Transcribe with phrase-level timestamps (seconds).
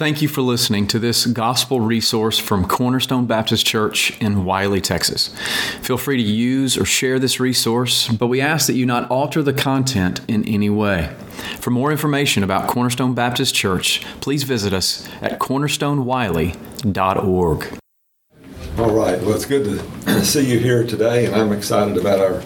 [0.00, 5.28] Thank you for listening to this gospel resource from Cornerstone Baptist Church in Wylie, Texas.
[5.82, 9.42] Feel free to use or share this resource, but we ask that you not alter
[9.42, 11.14] the content in any way.
[11.58, 17.78] For more information about Cornerstone Baptist Church, please visit us at cornerstonewylie.org.
[18.78, 22.42] All right, well, it's good to see you here today, and I'm excited about our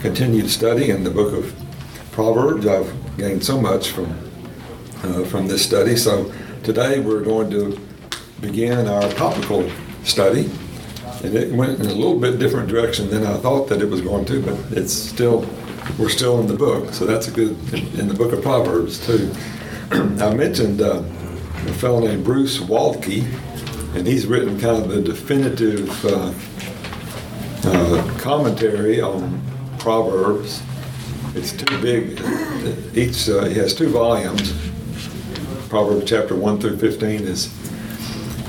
[0.00, 1.54] continued study in the book of
[2.10, 2.66] Proverbs.
[2.66, 4.12] I've gained so much from
[5.04, 6.32] uh, from this study, so
[6.66, 7.78] Today we're going to
[8.40, 9.70] begin our topical
[10.02, 10.50] study.
[11.22, 14.00] And it went in a little bit different direction than I thought that it was
[14.00, 15.48] going to, but it's still,
[15.96, 16.92] we're still in the book.
[16.92, 17.52] So that's a good,
[17.96, 19.32] in the book of Proverbs too.
[19.92, 23.22] I mentioned uh, a fellow named Bruce Waltke,
[23.94, 26.34] and he's written kind of the definitive uh,
[27.62, 29.40] uh, commentary on
[29.78, 30.64] Proverbs.
[31.36, 32.20] It's too big.
[32.96, 34.52] Each, uh, he has two volumes
[35.68, 37.50] Proverbs chapter 1 through 15 is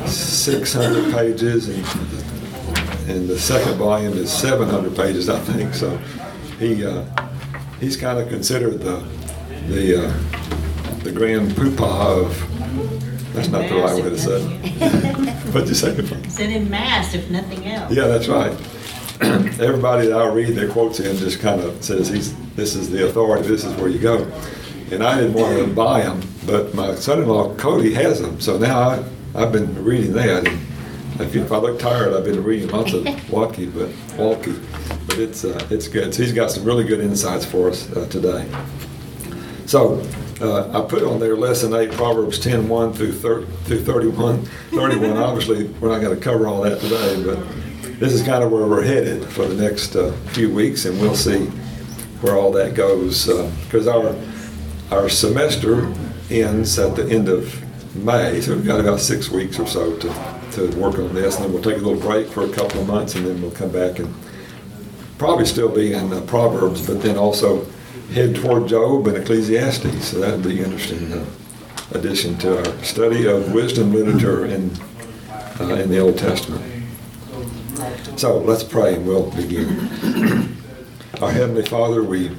[0.06, 5.74] 600 pages, and, and the second volume is 700 pages, I think.
[5.74, 5.98] So
[6.60, 7.04] he uh,
[7.80, 8.98] he's kind of considered the
[9.68, 12.54] the uh, the grand poopah of.
[13.34, 15.34] That's not the right way to say it.
[15.54, 15.96] What'd you say?
[16.28, 17.94] Said in mass, if nothing else.
[17.94, 18.52] Yeah, that's right.
[19.60, 23.08] Everybody that I read their quotes in just kind of says he's this is the
[23.08, 23.48] authority.
[23.48, 24.26] This is where you go.
[24.92, 28.80] And I didn't want to buy them but my son-in-law Cody has them, so now
[28.80, 29.04] I,
[29.36, 30.48] I've been reading that.
[30.48, 30.60] And
[31.20, 34.58] if, if I look tired, I've been reading lots of Waltke, but Waltke,
[35.08, 36.16] but it's uh, it's good.
[36.16, 38.50] So he's got some really good insights for us uh, today.
[39.66, 40.02] So
[40.40, 44.46] uh, I put on there lesson 8, Proverbs 10 1 through, thir- through 31.
[44.72, 47.38] 31, obviously, we're not going to cover all that today, but
[48.00, 51.16] this is kind of where we're headed for the next uh, few weeks, and we'll
[51.16, 51.48] see
[52.22, 53.26] where all that goes.
[53.26, 54.16] Because uh, our,
[54.92, 55.94] our semester
[56.30, 57.64] ends at the end of
[57.96, 60.08] May, so we've got about six weeks or so to,
[60.52, 62.88] to work on this, and then we'll take a little break for a couple of
[62.88, 64.14] months, and then we'll come back and
[65.18, 67.66] probably still be in uh, Proverbs, but then also
[68.14, 70.06] head toward Job and Ecclesiastes.
[70.06, 71.26] So that'll be interesting uh,
[71.92, 74.72] addition to our study of wisdom literature in
[75.60, 76.64] uh, in the Old Testament.
[78.16, 79.90] So let's pray and we'll begin.
[81.22, 82.36] our Heavenly Father, we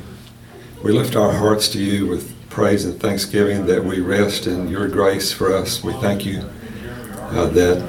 [0.82, 4.88] we lift our hearts to you with praise and thanksgiving that we rest in your
[4.88, 5.84] grace for us.
[5.84, 7.88] We thank you uh, that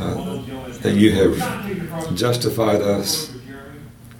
[0.00, 0.42] uh,
[0.80, 3.32] that you have justified us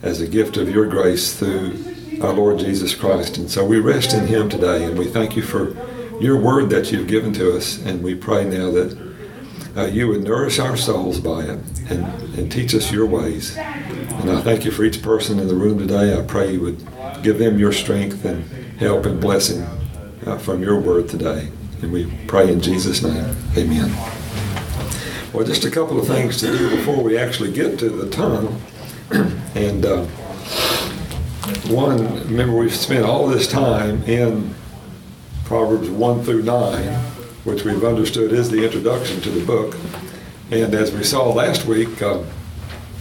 [0.04, 1.76] as a gift of your grace through
[2.22, 3.36] our Lord Jesus Christ.
[3.36, 5.76] And so we rest in him today and we thank you for
[6.20, 9.12] your word that you've given to us and we pray now that
[9.76, 11.58] uh, you would nourish our souls by it
[11.90, 12.04] and,
[12.38, 13.56] and teach us your ways.
[13.56, 16.16] And I thank you for each person in the room today.
[16.16, 16.78] I pray you would
[17.24, 18.44] give them your strength and
[18.78, 19.66] help and blessing
[20.26, 21.48] uh, from your word today.
[21.82, 23.36] And we pray in Jesus' name.
[23.56, 23.90] Amen.
[25.32, 28.60] Well, just a couple of things to do before we actually get to the tongue.
[29.54, 30.04] and uh,
[31.66, 34.54] one, remember, we've spent all this time in
[35.44, 36.94] Proverbs 1 through 9,
[37.44, 39.76] which we've understood is the introduction to the book.
[40.50, 42.22] And as we saw last week, uh,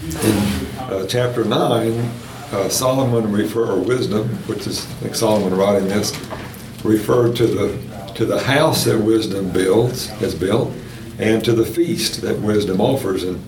[0.03, 0.37] in
[0.79, 2.11] uh, chapter 9,
[2.51, 6.11] uh, Solomon refer or wisdom, which is I think Solomon writing this,
[6.83, 10.73] referred to the to the house that wisdom builds has built,
[11.19, 13.23] and to the feast that wisdom offers.
[13.23, 13.41] And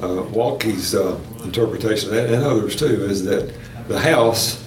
[0.00, 3.52] uh, Waltke's uh, interpretation of that, and others too, is that
[3.88, 4.64] the house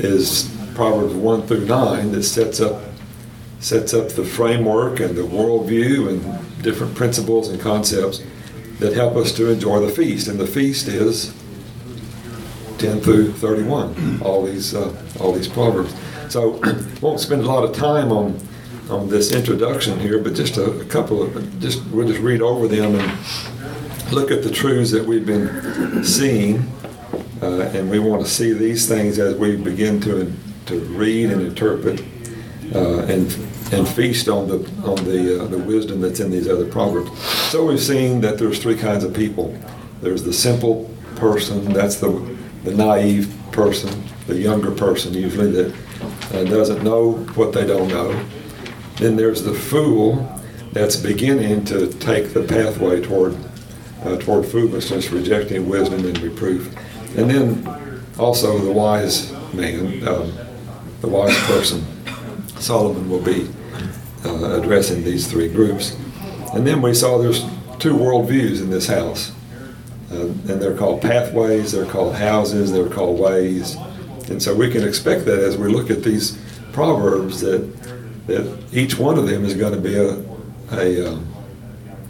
[0.00, 2.82] is Proverbs one through nine that sets up
[3.60, 8.22] sets up the framework and the worldview and different principles and concepts
[8.80, 10.26] that help us to enjoy the feast.
[10.26, 11.32] And the feast is
[12.78, 15.94] 10 through 31, all these, uh, all these proverbs.
[16.32, 16.58] So
[17.02, 18.40] won't spend a lot of time on
[18.88, 22.66] on this introduction here, but just a, a couple of just we'll just read over
[22.66, 26.66] them and look at the truths that we've been seeing,
[27.42, 30.32] uh, and we want to see these things as we begin to
[30.66, 32.00] to read and interpret
[32.74, 33.30] uh, and
[33.70, 37.10] and feast on the on the uh, the wisdom that's in these other proverbs.
[37.50, 39.54] So we've seen that there's three kinds of people.
[40.00, 42.08] There's the simple person, that's the
[42.64, 45.74] the naive person, the younger person usually that
[46.32, 48.24] uh, doesn't know what they don't know.
[48.96, 50.28] Then there's the fool
[50.72, 53.36] that's beginning to take the pathway toward
[54.04, 56.74] uh, toward foolishness, rejecting wisdom and reproof.
[57.16, 60.32] And then also the wise man, um,
[61.00, 61.86] the wise person.
[62.58, 63.48] Solomon will be
[64.24, 65.96] uh, addressing these three groups.
[66.54, 67.42] And then we saw there's
[67.78, 69.32] two worldviews in this house.
[70.10, 73.76] Uh, and they're called pathways, they're called houses, they're called ways.
[74.28, 76.38] And so we can expect that as we look at these
[76.72, 77.70] proverbs that
[78.26, 80.18] that each one of them is going to be a,
[80.72, 81.18] a, uh,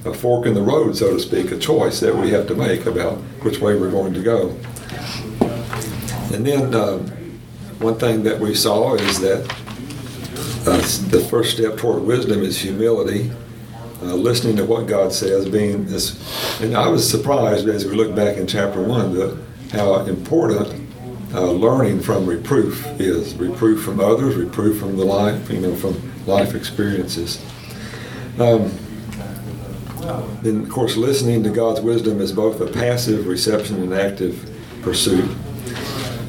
[0.05, 2.87] a fork in the road, so to speak, a choice that we have to make
[2.87, 4.51] about which way we're going to go.
[6.33, 6.99] And then uh,
[7.79, 9.51] one thing that we saw is that
[10.67, 10.77] uh,
[11.11, 13.31] the first step toward wisdom is humility,
[14.03, 16.61] uh, listening to what God says, being this.
[16.61, 19.39] And I was surprised as we look back in chapter one the,
[19.73, 20.82] how important
[21.35, 26.13] uh, learning from reproof is reproof from others, reproof from the life, you know, from
[26.27, 27.43] life experiences.
[28.39, 28.71] Um,
[30.43, 34.51] then, of course, listening to God's wisdom is both a passive reception and active
[34.83, 35.31] pursuit.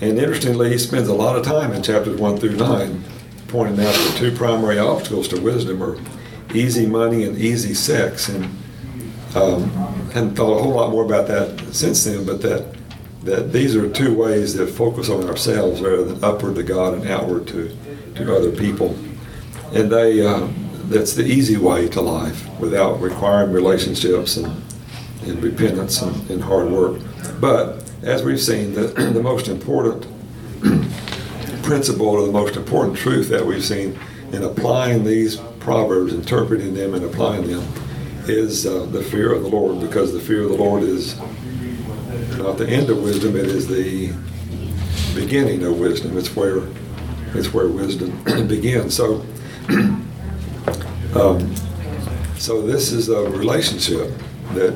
[0.02, 3.04] And interestingly, he spends a lot of time in chapters 1 through 9
[3.48, 5.98] pointing out the two primary obstacles to wisdom are
[6.56, 8.28] easy money and easy sex.
[8.28, 8.46] And
[9.36, 9.70] um,
[10.12, 12.66] hadn't thought a whole lot more about that since then, but that
[13.24, 17.08] that these are two ways that focus on ourselves rather than upward to God and
[17.08, 17.76] outward to,
[18.16, 18.98] to other people.
[19.74, 20.48] And they uh,
[20.86, 24.64] that's the easy way to life without requiring relationships and,
[25.24, 27.02] and repentance and, and hard work.
[27.40, 28.82] But as we've seen, the,
[29.14, 30.06] the most important
[31.64, 33.98] principle or the most important truth that we've seen
[34.32, 37.64] in applying these proverbs, interpreting them and applying them,
[38.26, 41.20] is uh, the fear of the Lord, because the fear of the Lord is
[42.38, 44.12] not the end of wisdom; it is the
[45.14, 46.18] beginning of wisdom.
[46.18, 46.64] It's where
[47.34, 48.96] it's where wisdom begins.
[48.96, 49.26] So,
[51.16, 51.56] um,
[52.38, 54.12] so this is a relationship
[54.54, 54.72] that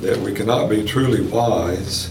[0.00, 2.10] that we cannot be truly wise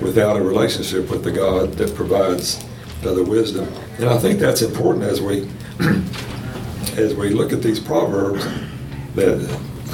[0.00, 2.64] without a relationship with the God that provides
[3.02, 3.68] the wisdom.
[3.98, 5.48] And I think that's important as we
[6.96, 8.44] as we look at these proverbs.
[9.14, 9.38] That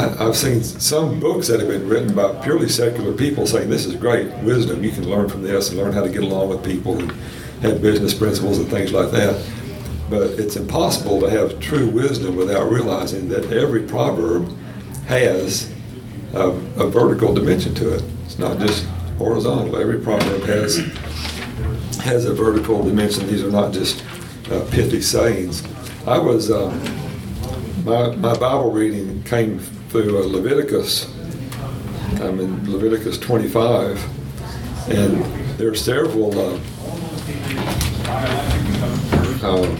[0.00, 3.94] I've seen some books that have been written by purely secular people saying this is
[3.96, 4.82] great wisdom.
[4.82, 7.12] You can learn from this and learn how to get along with people and
[7.60, 9.46] have business principles and things like that.
[10.08, 14.50] But it's impossible to have true wisdom without realizing that every proverb
[15.06, 15.70] has
[16.32, 18.02] a, a vertical dimension to it.
[18.24, 18.86] It's not just
[19.18, 19.76] horizontal.
[19.76, 20.78] Every proverb has
[21.98, 23.26] has a vertical dimension.
[23.26, 24.02] These are not just
[24.50, 25.62] uh, pithy sayings.
[26.06, 26.80] I was um,
[27.84, 31.12] my my Bible reading came through uh, Leviticus.
[32.20, 35.24] I'm in Leviticus 25, and
[35.58, 36.60] there are several uh,
[39.42, 39.76] uh,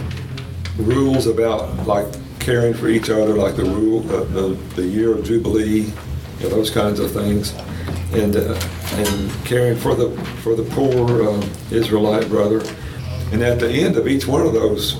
[0.77, 2.07] rules about like
[2.39, 5.93] caring for each other, like the rule, the, the, the year of Jubilee, you
[6.41, 7.53] know, those kinds of things
[8.13, 8.59] and uh,
[8.95, 10.11] and caring for the
[10.41, 12.61] for the poor uh, Israelite brother.
[13.31, 14.95] And at the end of each one of those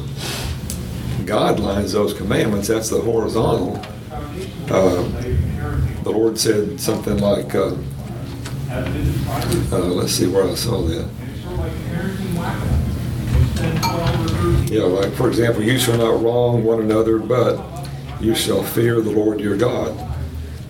[1.26, 3.86] guidelines, those commandments, that's the horizontal.
[4.70, 5.04] Uh,
[6.04, 7.76] the Lord said something like, uh,
[8.72, 11.10] uh, let's see where I saw that.
[14.72, 17.88] Yeah, like for example, you shall not wrong one another, but
[18.20, 20.10] you shall fear the Lord your God.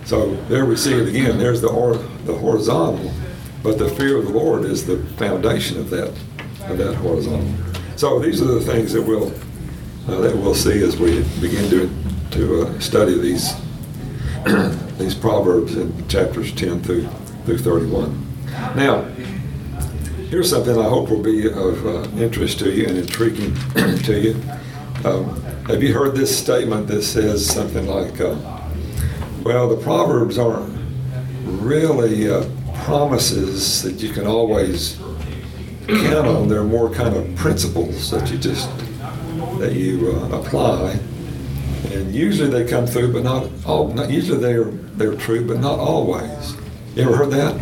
[0.05, 1.37] So there we see it again.
[1.37, 1.95] There's the, or,
[2.25, 3.13] the horizontal,
[3.63, 6.09] but the fear of the Lord is the foundation of that
[6.67, 7.53] of that horizontal.
[7.95, 9.31] So these are the things that we'll
[10.07, 11.89] uh, that we'll see as we begin to
[12.31, 13.53] to uh, study these
[14.97, 17.07] these proverbs in chapters 10 through
[17.45, 18.27] through 31.
[18.75, 19.01] Now,
[20.29, 23.55] here's something I hope will be of uh, interest to you and intriguing
[24.03, 24.41] to you.
[25.03, 28.21] Um, have you heard this statement that says something like?
[28.21, 28.37] Uh,
[29.43, 30.77] well, the Proverbs aren't
[31.43, 32.45] really uh,
[32.83, 34.97] promises that you can always
[35.87, 36.47] count on.
[36.47, 38.69] They're more kind of principles that you just
[39.57, 40.99] that you uh, apply,
[41.91, 43.87] and usually they come through, but not all.
[43.89, 46.55] Not, usually they're they're true, but not always.
[46.95, 47.59] You ever heard that?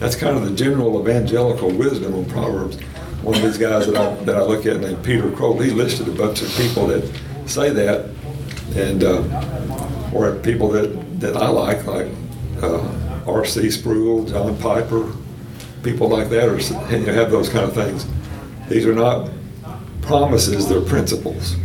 [0.00, 2.80] That's kind of the general evangelical wisdom on Proverbs.
[3.22, 6.08] One of these guys that I that I look at named Peter Krol, he listed
[6.08, 7.10] a bunch of people that
[7.46, 8.10] say that,
[8.74, 12.08] and uh, or people that that I like, like
[12.62, 13.70] uh, R.C.
[13.70, 15.12] Sproul, John Piper,
[15.82, 16.56] people like that, or
[16.94, 18.06] and you have those kind of things.
[18.68, 19.30] These are not
[20.02, 21.56] promises; they're principles.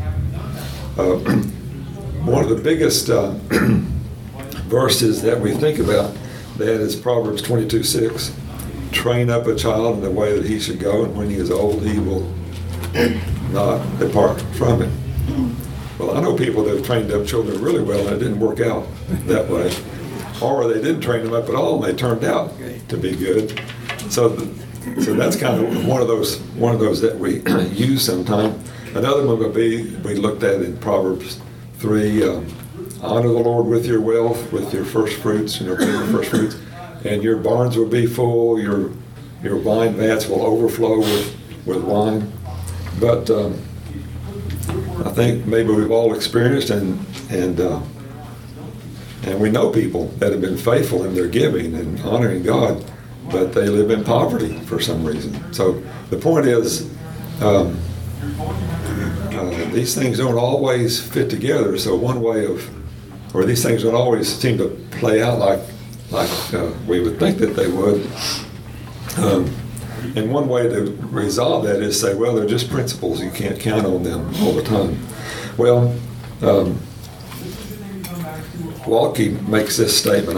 [0.97, 1.19] Uh,
[2.25, 3.31] one of the biggest uh,
[4.69, 6.15] verses that we think about
[6.57, 8.35] that is Proverbs 22 6.
[8.91, 11.49] Train up a child in the way that he should go, and when he is
[11.49, 12.31] old, he will
[13.51, 14.91] not depart from it.
[15.97, 18.59] Well, I know people that have trained up children really well and it didn't work
[18.59, 18.87] out
[19.27, 19.73] that way.
[20.41, 22.53] Or they didn't train them up at all and they turned out
[22.89, 23.59] to be good.
[24.09, 24.35] So,
[24.99, 28.67] so that's kind of one of those one of those that we use sometimes.
[28.95, 31.39] Another one would be we looked at in Proverbs
[31.81, 32.23] three.
[32.23, 32.45] Um,
[33.01, 36.55] honor the Lord with your wealth, with your first fruits, and your first fruits,
[37.03, 38.59] and your barns will be full.
[38.59, 38.91] Your
[39.43, 41.35] your wine vats will overflow with
[41.65, 42.31] with wine.
[42.99, 43.59] But um,
[45.05, 47.81] I think maybe we've all experienced and and uh,
[49.23, 52.83] And we know people that have been faithful in their giving and honoring God,
[53.31, 55.53] but they live in poverty for some reason.
[55.53, 56.89] So the point is,
[57.41, 57.77] um,
[58.21, 61.77] uh, these things don't always fit together.
[61.77, 62.69] So one way of,
[63.35, 65.61] or these things don't always seem to play out like
[66.11, 68.05] like uh, we would think that they would.
[69.17, 69.53] Um,
[70.15, 73.21] and one way to resolve that is say, well, they're just principles.
[73.21, 74.99] You can't count on them all the time.
[75.57, 75.97] Well,
[76.41, 76.79] um,
[79.47, 80.37] makes this statement,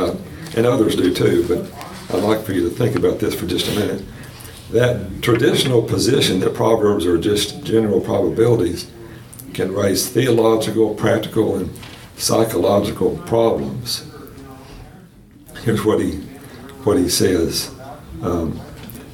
[0.55, 3.67] and others do too, but I'd like for you to think about this for just
[3.69, 4.05] a minute.
[4.73, 8.89] That traditional position that Proverbs are just general probabilities
[9.53, 11.71] can raise theological, practical, and
[12.17, 14.03] psychological problems.
[15.61, 16.13] Here's what he,
[16.85, 17.69] what he says.
[18.23, 18.59] Um,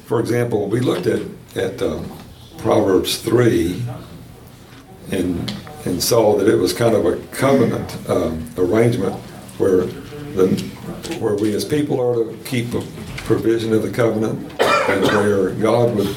[0.06, 1.20] for example, we looked at,
[1.54, 2.10] at um,
[2.56, 3.82] Proverbs 3
[5.12, 9.14] and, and saw that it was kind of a covenant um, arrangement
[9.58, 10.48] where, the,
[11.20, 12.80] where we as people are to keep a
[13.26, 14.50] provision of the covenant
[14.90, 16.14] and where God would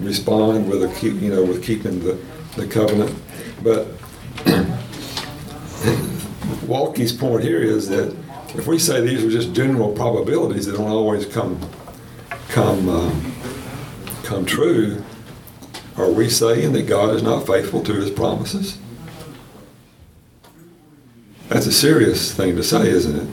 [0.00, 2.18] respond with a keep, you know with keeping the,
[2.56, 3.16] the covenant.
[3.62, 3.86] But
[6.66, 8.14] Waltke's point here is that
[8.54, 11.58] if we say these are just general probabilities that don't always come
[12.48, 13.34] come um,
[14.24, 15.02] come true,
[15.96, 18.78] are we saying that God is not faithful to His promises?
[21.48, 23.28] That's a serious thing to say, isn't it?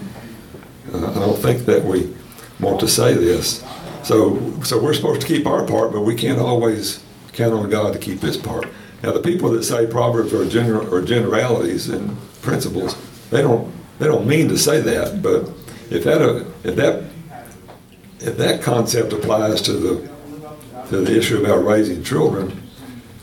[0.94, 2.14] Uh, I don't think that we
[2.60, 3.64] want to say this.
[4.04, 7.94] So, so we're supposed to keep our part, but we can't always count on God
[7.94, 8.68] to keep His part.
[9.02, 12.96] Now, the people that say Proverbs are general or generalities and principles,
[13.30, 15.22] they don't they don't mean to say that.
[15.22, 15.50] But
[15.90, 16.22] if that
[16.64, 17.04] if that
[18.20, 20.14] if that concept applies to the
[20.90, 22.62] to the issue about raising children,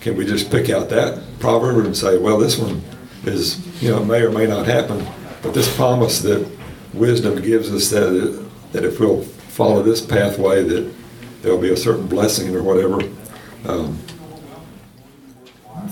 [0.00, 2.82] can we just pick out that proverb and say, well, this one
[3.24, 5.06] is, you know, may or may not happen,
[5.42, 6.48] but this promise that
[6.94, 10.92] wisdom gives us that, it, that if we'll follow this pathway, that
[11.42, 13.00] there'll be a certain blessing or whatever,
[13.66, 13.98] um,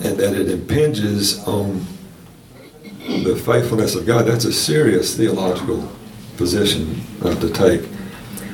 [0.04, 1.85] and that it impinges on
[3.25, 5.90] the faithfulness of God, that's a serious theological
[6.37, 7.82] position uh, to take.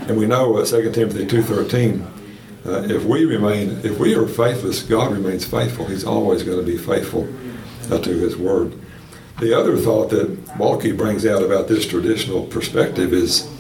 [0.09, 2.15] And we know uh, 2 Timothy 2.13
[2.67, 5.85] uh, if we remain, if we are faithless, God remains faithful.
[5.85, 7.29] He's always going to be faithful
[7.91, 8.73] uh, to His word.
[9.39, 13.51] The other thought that Waltke brings out about this traditional perspective is,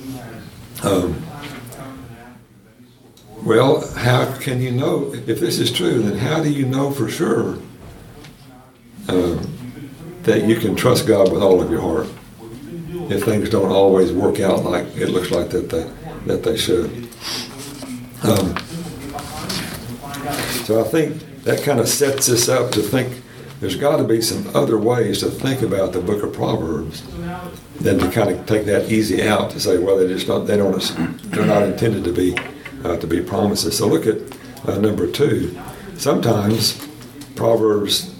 [0.84, 1.22] um,
[3.42, 6.02] well, how can you know if this is true?
[6.02, 7.58] Then how do you know for sure
[9.08, 9.38] uh,
[10.22, 12.06] that you can trust God with all of your heart
[13.10, 15.90] if things don't always work out like it looks like that they
[16.26, 16.90] that they should?
[18.22, 18.56] Um,
[20.64, 23.23] so I think that kind of sets us up to think
[23.64, 27.02] there's got to be some other ways to think about the book of Proverbs
[27.80, 30.58] than to kind of take that easy out to say, well, they just don't, they
[30.58, 30.78] don't,
[31.30, 32.36] they're not intended to be
[32.84, 33.78] uh, to be promises.
[33.78, 34.18] So look at
[34.68, 35.58] uh, number two.
[35.96, 36.86] Sometimes
[37.36, 38.14] Proverbs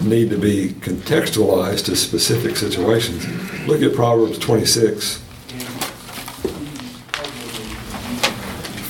[0.00, 3.26] need to be contextualized to specific situations.
[3.66, 5.18] Look at Proverbs 26,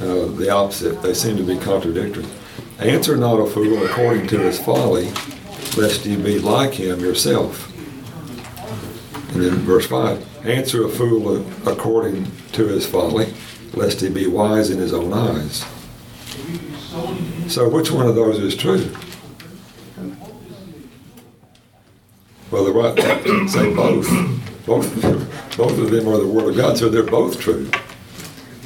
[0.00, 1.00] uh, the opposite.
[1.00, 2.26] They seem to be contradictory.
[2.80, 5.12] Answer not a fool according to his folly,
[5.76, 7.69] lest you be like him yourself.
[9.32, 13.32] And then verse 5 Answer a fool according to his folly,
[13.74, 15.64] lest he be wise in his own eyes.
[17.46, 18.90] So, which one of those is true?
[22.50, 24.08] Well, the right say both.
[24.66, 27.70] Both, both of them are the Word of God, so they're both true.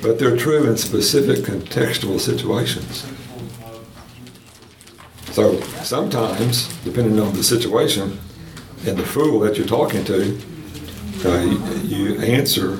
[0.02, 3.06] But they're true in specific contextual situations.
[5.33, 8.18] So sometimes, depending on the situation
[8.87, 10.38] and the fool that you're talking to,
[11.25, 11.59] uh, you,
[12.14, 12.78] you answer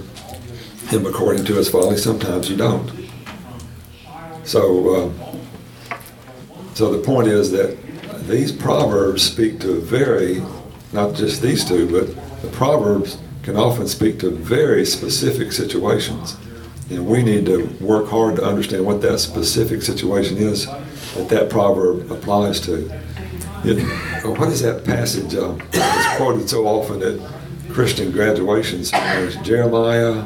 [0.88, 1.96] him according to his folly.
[1.96, 2.90] Sometimes you don't.
[4.44, 5.96] So, uh,
[6.74, 7.78] so the point is that
[8.28, 10.42] these proverbs speak to very,
[10.92, 16.36] not just these two, but the proverbs can often speak to very specific situations,
[16.90, 20.66] and we need to work hard to understand what that specific situation is
[21.14, 22.90] that that proverb applies to.
[23.64, 23.82] It,
[24.38, 25.34] what is that passage?
[25.34, 27.33] Uh, it's quoted so often at
[27.74, 29.36] Christian graduation seminars.
[29.38, 30.24] Jeremiah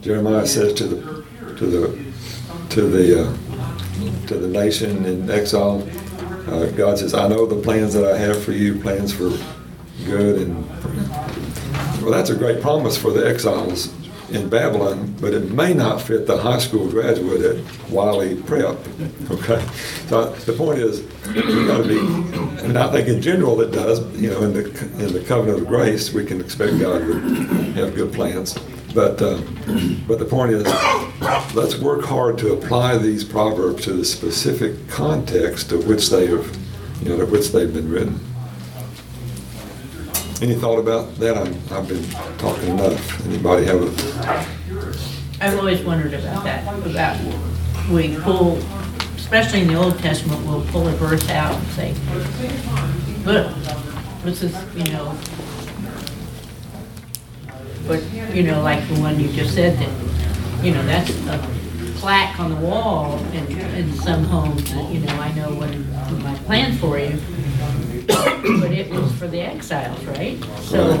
[0.00, 1.24] Jeremiah says to the
[1.56, 2.12] to the
[2.70, 5.86] to the uh, to the nation in exile.
[6.46, 9.30] Uh, God says, I know the plans that I have for you, plans for
[10.04, 10.42] good.
[10.42, 10.68] And
[12.00, 13.92] well, that's a great promise for the exiles
[14.32, 18.78] in Babylon, but it may not fit the high school graduate at Wylie Prep.
[19.30, 19.64] Okay,
[20.08, 21.98] so the point is, we got to be.
[21.98, 24.00] I mean, I think in general it does.
[24.20, 24.64] You know, in the
[25.04, 27.20] in the covenant of grace, we can expect God to
[27.74, 28.58] have good plans.
[28.94, 29.40] But uh,
[30.06, 30.64] but the point is,
[31.54, 36.56] let's work hard to apply these proverbs to the specific context of which they have,
[37.02, 38.18] you know, of which they've been written.
[40.42, 41.36] Any thought about that?
[41.36, 42.02] I'm, I've been
[42.36, 43.24] talking enough.
[43.26, 44.46] Anybody have a?
[45.40, 47.16] I've always wondered about that, about
[47.88, 48.56] we pull,
[49.14, 51.94] especially in the Old Testament, we'll pull a verse out and say,
[53.24, 53.54] look,
[54.24, 55.16] this is, you know,
[57.86, 58.02] but,
[58.34, 61.38] you know, like the one you just said, that, you know, that's a
[62.00, 63.46] plaque on the wall in,
[63.76, 65.72] in some homes, that, you know, I know what
[66.18, 67.16] my plan for you,
[68.42, 70.42] but it was for the exiles, right?
[70.62, 70.96] So,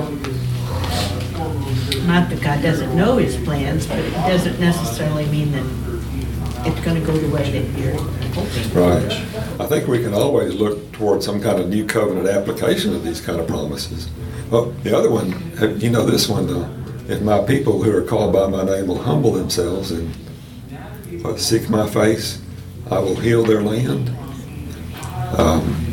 [2.06, 7.00] not that God doesn't know his plans, but it doesn't necessarily mean that it's gonna
[7.00, 7.94] go the way that you're
[8.32, 8.72] hoping.
[8.72, 9.60] Right.
[9.60, 13.20] I think we can always look toward some kind of new covenant application of these
[13.20, 14.08] kind of promises.
[14.50, 16.68] Well, the other one, you know this one though.
[17.08, 20.14] If my people who are called by my name will humble themselves and
[21.36, 22.40] seek my face,
[22.90, 24.10] I will heal their land.
[25.36, 25.91] Um,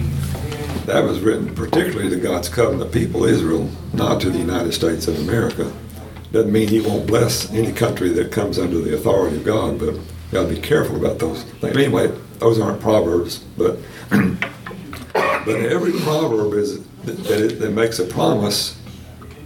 [0.89, 5.19] that was written particularly to God's covenant people, Israel, not to the United States of
[5.19, 5.71] America.
[6.31, 9.93] Doesn't mean He won't bless any country that comes under the authority of God, but
[9.93, 11.77] you got to be careful about those things.
[11.77, 12.07] Anyway,
[12.39, 13.77] those aren't proverbs, but
[15.13, 18.75] but every proverb is that, it, that makes a promise.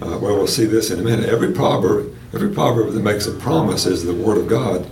[0.01, 1.27] Uh, well, we'll see this in a minute.
[1.27, 4.89] Every proverb, every proverb that makes a promise is the word of God,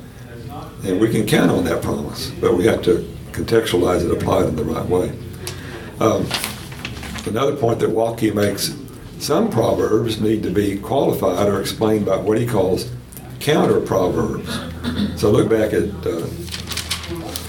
[0.84, 4.50] and we can count on that promise, but we have to contextualize it, apply it
[4.50, 5.18] in the right way.
[6.02, 6.26] Um,
[7.28, 8.76] another point that Waltke makes:
[9.20, 12.90] some proverbs need to be qualified or explained by what he calls
[13.40, 14.50] counter proverbs.
[15.22, 16.26] So look back at uh,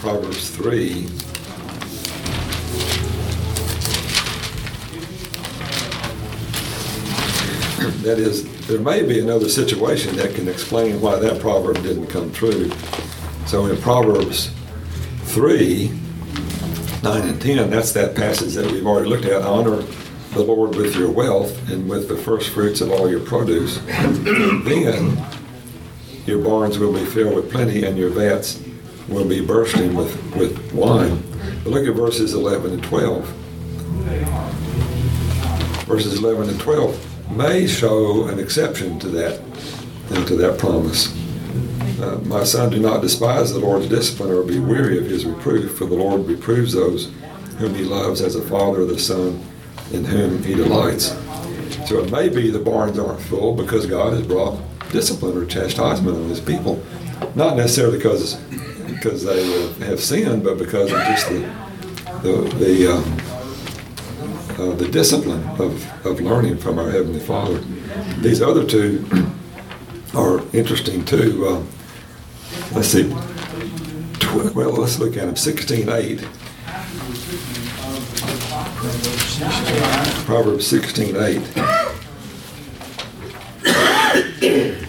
[0.01, 1.07] Proverbs three.
[8.03, 12.31] That is, there may be another situation that can explain why that proverb didn't come
[12.33, 12.71] true.
[13.47, 14.51] So in Proverbs
[15.23, 16.02] 3,
[17.03, 19.43] 9 and 10, that's that passage that we've already looked at.
[19.43, 19.83] Honor
[20.35, 23.79] the Lord with your wealth and with the first fruits of all your produce.
[23.87, 25.21] then
[26.27, 28.62] your barns will be filled with plenty and your vats
[29.09, 31.21] will be bursting with, with wine.
[31.65, 33.27] But look at verses 11 and 12.
[35.87, 39.43] Verses 11 and 12 may show an exception to that,
[40.29, 41.12] to that promise.
[42.03, 45.79] Uh, my son, do not despise the Lord's discipline or be weary of his reproof,
[45.79, 47.12] for the Lord reproves those
[47.59, 49.41] whom he loves as a father of the son
[49.93, 51.17] in whom he delights.
[51.87, 54.61] So it may be the barns aren't full because God has brought
[54.91, 56.83] discipline or chastisement on his people.
[57.37, 58.35] Not necessarily because,
[58.88, 61.38] because they have sinned, but because of just the,
[62.23, 63.33] the, the um,
[64.59, 67.59] uh, the discipline of, of learning from our Heavenly Father.
[68.19, 69.05] These other two
[70.15, 71.47] are interesting too.
[71.47, 71.82] Uh,
[72.75, 73.05] let's see.
[74.19, 75.35] Tw- well, let's look at them.
[75.35, 76.21] 16.8.
[80.25, 81.79] Proverbs 16.8.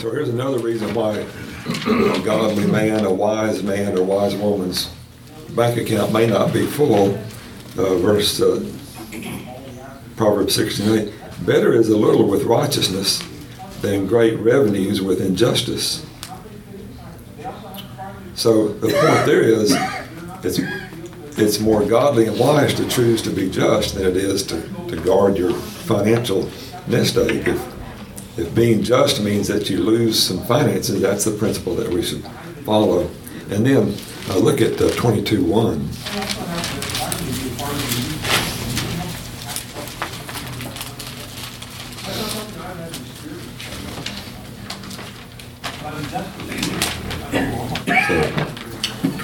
[0.00, 4.88] So here's another reason why a godly man, a wise man, or wise woman's
[5.56, 7.18] bank account may not be full.
[7.76, 8.64] Uh, verse uh,
[10.16, 11.12] Proverbs 16
[11.44, 13.20] Better is a little with righteousness
[13.86, 16.04] than great revenues with injustice.
[18.34, 19.76] So the point there is,
[20.42, 20.58] it's
[21.38, 24.96] it's more godly and wise to choose to be just than it is to, to
[24.96, 26.50] guard your financial
[26.86, 27.46] nest egg.
[27.46, 32.02] If, if being just means that you lose some finances, that's the principle that we
[32.02, 32.24] should
[32.64, 33.10] follow.
[33.50, 33.94] And then
[34.30, 36.86] uh, look at uh, 22.1.
[48.06, 48.22] So,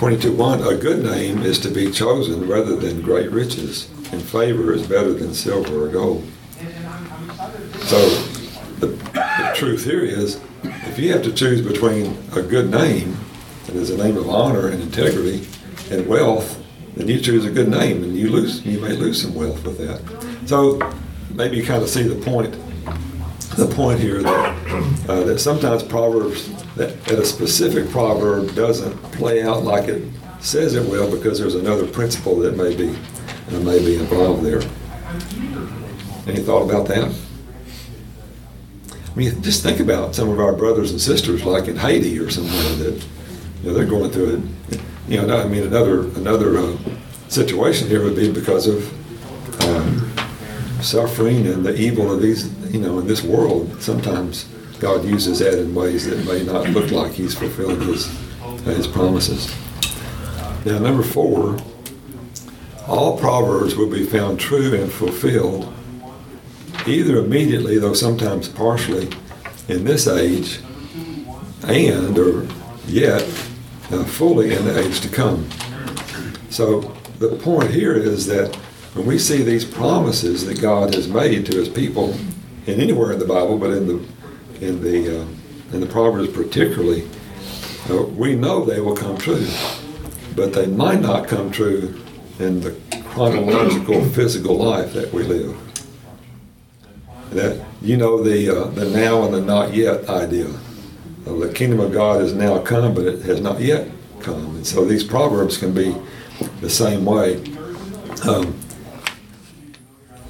[0.02, 4.84] 22.1, a good name is to be chosen rather than great riches, and favor is
[4.84, 6.28] better than silver or gold.
[7.82, 8.00] So
[8.80, 13.16] the, the truth here is, if you have to choose between a good name,
[13.66, 15.46] that is a name of honor and integrity,
[15.92, 16.60] and wealth,
[16.96, 19.78] then you choose a good name, and you lose, you may lose some wealth with
[19.78, 20.48] that.
[20.48, 20.80] So
[21.30, 22.56] maybe you kind of see the point
[23.56, 29.42] the point here that, uh, that sometimes Proverbs, that, that a specific proverb doesn't play
[29.42, 30.02] out like it
[30.40, 32.96] says it will because there's another principle that may be,
[33.64, 34.62] may be involved there.
[36.26, 37.14] Any thought about that?
[38.90, 42.30] I mean, just think about some of our brothers and sisters, like in Haiti or
[42.30, 43.06] somewhere, that
[43.62, 44.36] you know they're going through
[44.70, 44.80] it.
[45.06, 46.76] You know, I mean, another another uh,
[47.28, 50.12] situation here would be because of um,
[50.80, 53.82] suffering and the evil of these, you know, in this world.
[53.82, 54.48] Sometimes
[54.82, 58.08] God uses that in ways that may not look like He's fulfilling His
[58.42, 59.54] uh, His promises.
[60.66, 61.56] Now, number four,
[62.88, 65.72] all proverbs will be found true and fulfilled
[66.84, 69.08] either immediately, though sometimes partially,
[69.68, 70.58] in this age,
[71.62, 72.48] and or
[72.88, 73.22] yet
[73.92, 75.48] uh, fully in the age to come.
[76.50, 76.80] So
[77.20, 78.56] the point here is that
[78.94, 82.16] when we see these promises that God has made to His people,
[82.66, 84.04] and anywhere in the Bible, but in the
[84.62, 85.26] in the uh,
[85.72, 87.08] in the Proverbs particularly,
[87.90, 89.46] uh, we know they will come true,
[90.36, 92.00] but they might not come true
[92.38, 92.70] in the
[93.06, 95.56] chronological physical life that we live
[97.34, 100.48] that you know the uh, the now and the not yet idea.
[101.24, 103.88] The kingdom of God is now come, but it has not yet
[104.20, 104.56] come.
[104.56, 105.94] And so these proverbs can be
[106.60, 107.36] the same way.
[108.26, 108.58] Um,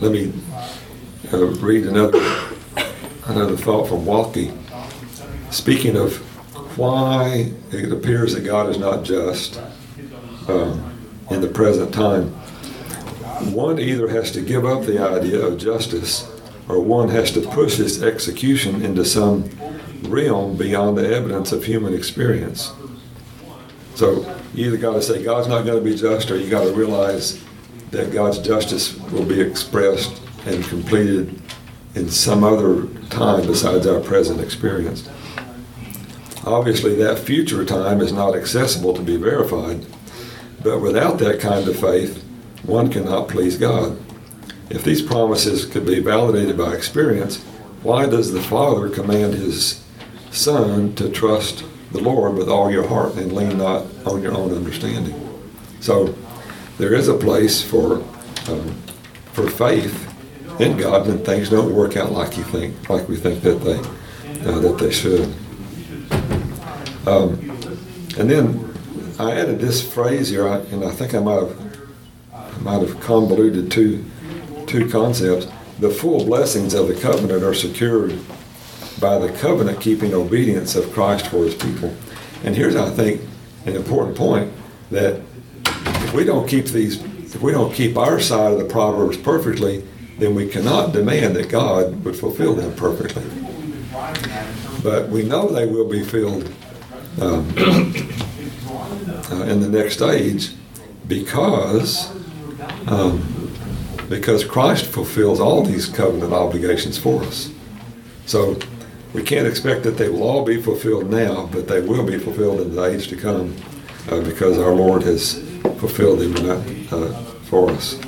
[0.01, 0.33] let me
[1.33, 2.21] uh, read another
[3.27, 4.57] another thought from Waltke.
[5.53, 6.17] Speaking of
[6.79, 9.61] why it appears that God is not just
[10.49, 10.99] um,
[11.31, 12.29] in the present time,
[13.53, 16.29] one either has to give up the idea of justice
[16.69, 19.51] or one has to push its execution into some
[20.03, 22.73] realm beyond the evidence of human experience.
[23.95, 24.23] So
[24.55, 26.73] you either got to say God's not going to be just, or you got to
[26.73, 27.43] realize
[27.91, 31.42] that God's justice will be expressed and completed
[31.95, 35.09] in some other time besides our present experience.
[36.45, 39.87] Obviously, that future time is not accessible to be verified,
[40.63, 42.23] but without that kind of faith,
[42.63, 43.99] one cannot please God.
[44.71, 47.43] If these promises could be validated by experience,
[47.83, 49.85] why does the Father command his
[50.31, 54.55] Son to trust the Lord with all your heart and lean not on your own
[54.55, 55.15] understanding?
[55.81, 56.15] So
[56.79, 57.97] there is a place for
[58.49, 58.75] um,
[59.33, 60.12] for faith
[60.63, 63.79] in God when things don't work out like you think, like we think that they
[64.49, 65.33] uh, that they should.
[67.07, 67.51] Um,
[68.19, 68.75] and then
[69.19, 71.79] I added this phrase here, and I think I might have
[72.33, 74.05] I might have convoluted two
[74.67, 75.47] two concepts.
[75.81, 78.19] The full blessings of the covenant are secured
[79.01, 81.93] by the covenant keeping obedience of Christ for his people.
[82.45, 83.21] And here's, I think,
[83.67, 84.53] an important point
[84.93, 85.21] that
[85.65, 89.85] if we don't keep these, if we don't keep our side of the Proverbs perfectly,
[90.23, 93.25] then we cannot demand that God would fulfill them perfectly.
[94.83, 96.45] But we know they will be filled
[97.21, 100.53] um, uh, in the next age
[101.09, 102.11] because
[102.87, 103.29] um,
[104.09, 107.51] because Christ fulfills all these covenant obligations for us.
[108.27, 108.59] So
[109.15, 112.61] we can't expect that they will all be fulfilled now, but they will be fulfilled
[112.61, 113.57] in the age to come
[114.11, 115.41] uh, because our Lord has
[115.79, 117.13] fulfilled them uh,
[117.45, 117.99] for us.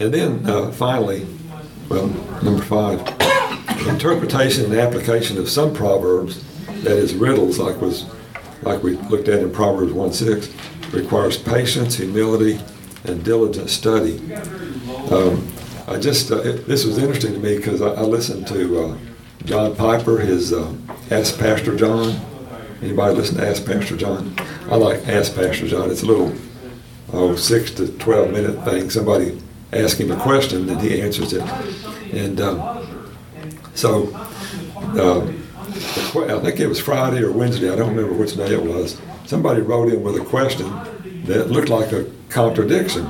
[0.00, 1.26] And then uh, finally,
[1.88, 2.06] well,
[2.42, 3.00] number five,
[3.88, 6.44] interpretation and application of some proverbs,
[6.82, 8.06] that is riddles, like was
[8.62, 10.50] like we looked at in Proverbs 1 6,
[10.92, 12.60] requires patience, humility,
[13.04, 14.18] and diligent study.
[15.10, 15.46] Um,
[15.86, 18.98] I just, uh, it, this was interesting to me because I, I, listened to uh,
[19.44, 20.74] John Piper, his uh,
[21.10, 22.20] Ask Pastor John.
[22.82, 24.34] Anybody listen to Ask Pastor John?
[24.70, 25.90] I like Ask Pastor John.
[25.90, 26.34] It's a little
[27.12, 28.90] oh, six to 12 minute thing.
[28.90, 29.40] Somebody
[29.72, 31.42] asks him a question and he answers it.
[32.12, 32.86] And um,
[33.74, 34.14] so,
[34.98, 35.44] um,
[36.16, 39.00] I think it was Friday or Wednesday, I don't remember which day it was.
[39.26, 40.68] Somebody wrote in with a question
[41.24, 43.06] that looked like a contradiction.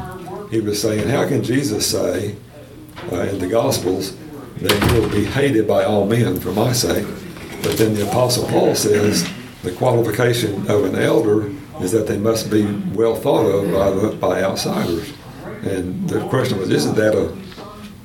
[0.51, 2.35] He was saying, How can Jesus say
[3.13, 4.17] uh, in the Gospels
[4.57, 7.07] that he will be hated by all men for my sake?
[7.63, 9.29] But then the Apostle Paul says
[9.63, 14.17] the qualification of an elder is that they must be well thought of by, the,
[14.17, 15.13] by outsiders.
[15.69, 17.37] And the question was, isn't that a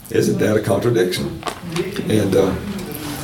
[0.10, 1.42] isn't that a contradiction?
[2.10, 2.56] And uh,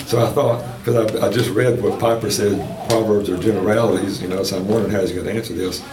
[0.05, 2.57] so I thought, because I, I, just read what Piper said,
[2.89, 5.83] Proverbs are generalities, you know, so I'm wondering how he's going to answer this.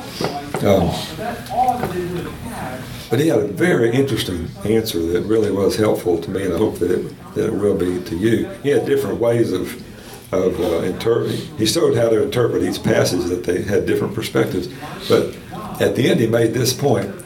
[0.64, 0.88] Um,
[3.10, 6.56] but he had a very interesting answer that really was helpful to me, and I
[6.56, 8.48] hope that it, that it will be to you.
[8.62, 9.82] He had different ways of
[10.32, 11.56] of uh, interpreting.
[11.56, 14.68] He showed how to interpret each passage that they had different perspectives.
[15.08, 15.36] But
[15.80, 17.25] at the end, he made this point.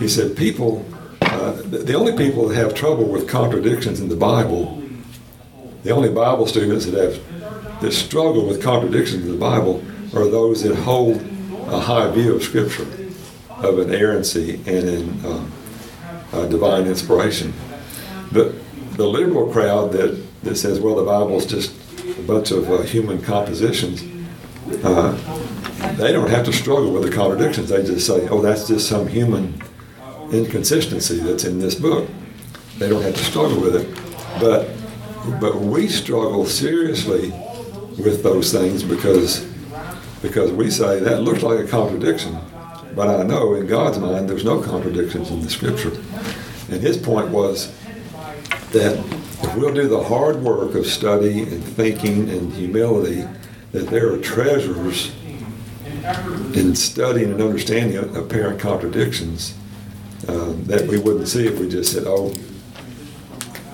[0.00, 0.84] He said, "People,
[1.22, 4.80] uh, the only people that have trouble with contradictions in the Bible
[5.82, 9.82] the only Bible students that have that struggle with contradictions in the Bible
[10.14, 11.16] are those that hold
[11.68, 12.86] a high view of Scripture,
[13.48, 15.52] of inerrancy and in um,
[16.32, 17.54] uh, divine inspiration.
[18.32, 18.52] But
[18.96, 21.74] the liberal crowd that, that says, well, the Bible's just
[22.18, 24.04] a bunch of uh, human compositions,
[24.84, 25.12] uh,
[25.96, 27.70] they don't have to struggle with the contradictions.
[27.70, 29.62] They just say, oh, that's just some human
[30.32, 32.08] inconsistency that's in this book.
[32.78, 33.94] They don't have to struggle with it.
[34.40, 34.68] But,
[35.40, 37.30] but we struggle seriously
[38.02, 39.44] with those things because,
[40.22, 42.38] because we say that looks like a contradiction.
[42.94, 45.92] But I know in God's mind there's no contradictions in the scripture.
[46.70, 47.74] And his point was
[48.72, 48.98] that
[49.42, 53.26] if we'll do the hard work of study and thinking and humility,
[53.72, 55.14] that there are treasures
[56.54, 59.54] in studying and understanding apparent contradictions
[60.30, 62.32] uh, that we wouldn't see if we just said, oh,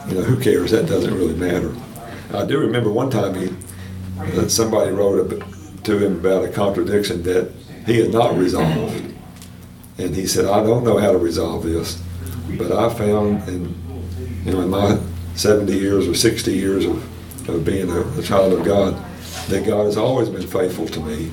[0.09, 0.71] you know, who cares?
[0.71, 1.75] That doesn't really matter.
[2.33, 3.55] I do remember one time he,
[4.19, 7.53] uh, somebody wrote a, to him about a contradiction that
[7.85, 9.15] he had not resolved.
[9.99, 12.03] And he said, I don't know how to resolve this,
[12.59, 13.75] but I found in,
[14.45, 14.99] you know, in my
[15.35, 18.95] 70 years or 60 years of, of being a, a child of God,
[19.49, 21.31] that God has always been faithful to me,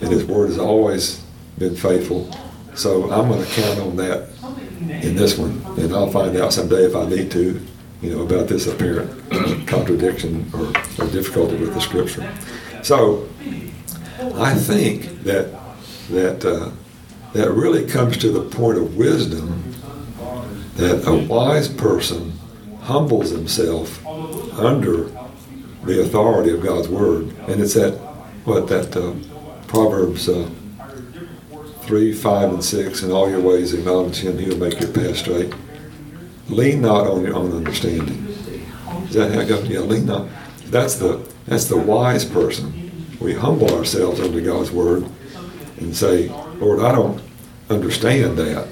[0.00, 1.22] and His Word has always
[1.58, 2.30] been faithful.
[2.74, 4.33] So I'm going to count on that
[4.90, 7.60] in this one, and I'll find out someday if I need to,
[8.02, 9.10] you know, about this apparent
[9.66, 10.66] contradiction or,
[10.98, 12.32] or difficulty with the Scripture.
[12.82, 13.28] So
[14.36, 15.60] I think that
[16.10, 16.70] that uh,
[17.32, 19.74] that really comes to the point of wisdom
[20.76, 22.32] that a wise person
[22.82, 24.04] humbles himself
[24.58, 25.04] under
[25.84, 27.94] the authority of God's word, and it's that
[28.44, 29.14] what that uh,
[29.66, 30.48] Proverbs uh,
[31.86, 33.02] three, five, and six.
[33.02, 35.52] In all your ways acknowledge Him; He'll make your path straight.
[36.48, 38.26] Lean not on your own understanding.
[39.08, 39.64] Is that how it?
[39.66, 40.28] Yeah, lean not.
[40.66, 42.92] That's the that's the wise person.
[43.20, 45.08] We humble ourselves under God's word
[45.78, 47.22] and say, Lord, I don't
[47.70, 48.68] understand that,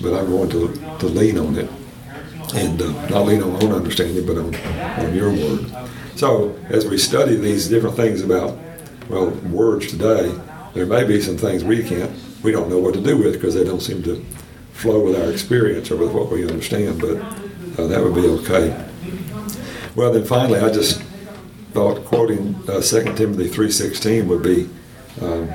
[0.00, 1.70] but I'm going to, to lean on it.
[2.54, 4.54] And uh, not lean on my own understanding, but on,
[5.04, 5.66] on your word.
[6.16, 8.58] So as we study these different things about,
[9.08, 10.38] well, words today,
[10.74, 13.54] there may be some things we can't, we don't know what to do with because
[13.54, 14.24] they don't seem to
[14.72, 17.16] flow with our experience or with what we understand, but
[17.78, 18.88] uh, that would be okay.
[19.94, 21.02] Well, then finally, I just
[21.72, 24.68] thought quoting uh, 2 Timothy 3.16 would be
[25.20, 25.50] um,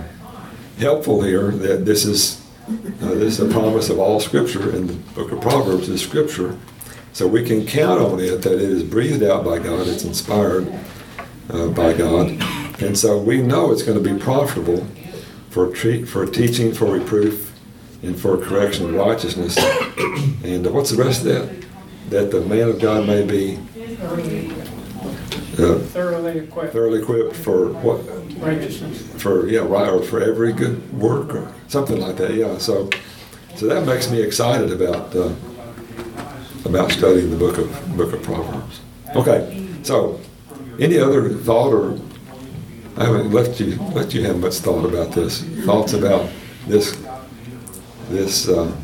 [0.78, 4.94] helpful here that this is uh, this is a promise of all Scripture, and the
[5.14, 6.58] book of Proverbs is Scripture.
[7.14, 10.68] So we can count on it that it is breathed out by God, it's inspired
[11.50, 12.28] uh, by God,
[12.82, 14.86] and so we know it's going to be profitable
[15.58, 17.52] for treat, for teaching, for reproof,
[18.04, 19.58] and for correction of righteousness.
[20.44, 21.66] and uh, what's the rest of that?
[22.12, 23.56] That the man of God may be
[25.58, 26.74] uh, thoroughly equipped.
[26.74, 28.06] Thoroughly equipped for what?
[28.40, 29.02] Righteousness.
[29.20, 32.36] For yeah, right, or for every good work, or something like that.
[32.36, 32.60] Yeah.
[32.60, 32.92] So,
[33.56, 35.34] so that makes me excited about uh,
[36.66, 38.82] about studying the book of book of Proverbs.
[39.16, 39.68] Okay.
[39.82, 40.22] So,
[40.80, 41.98] any other thought, or
[42.98, 45.44] I haven't left you let you have much thought about this.
[45.66, 46.30] Thoughts about
[46.68, 46.98] this
[48.10, 48.76] this uh,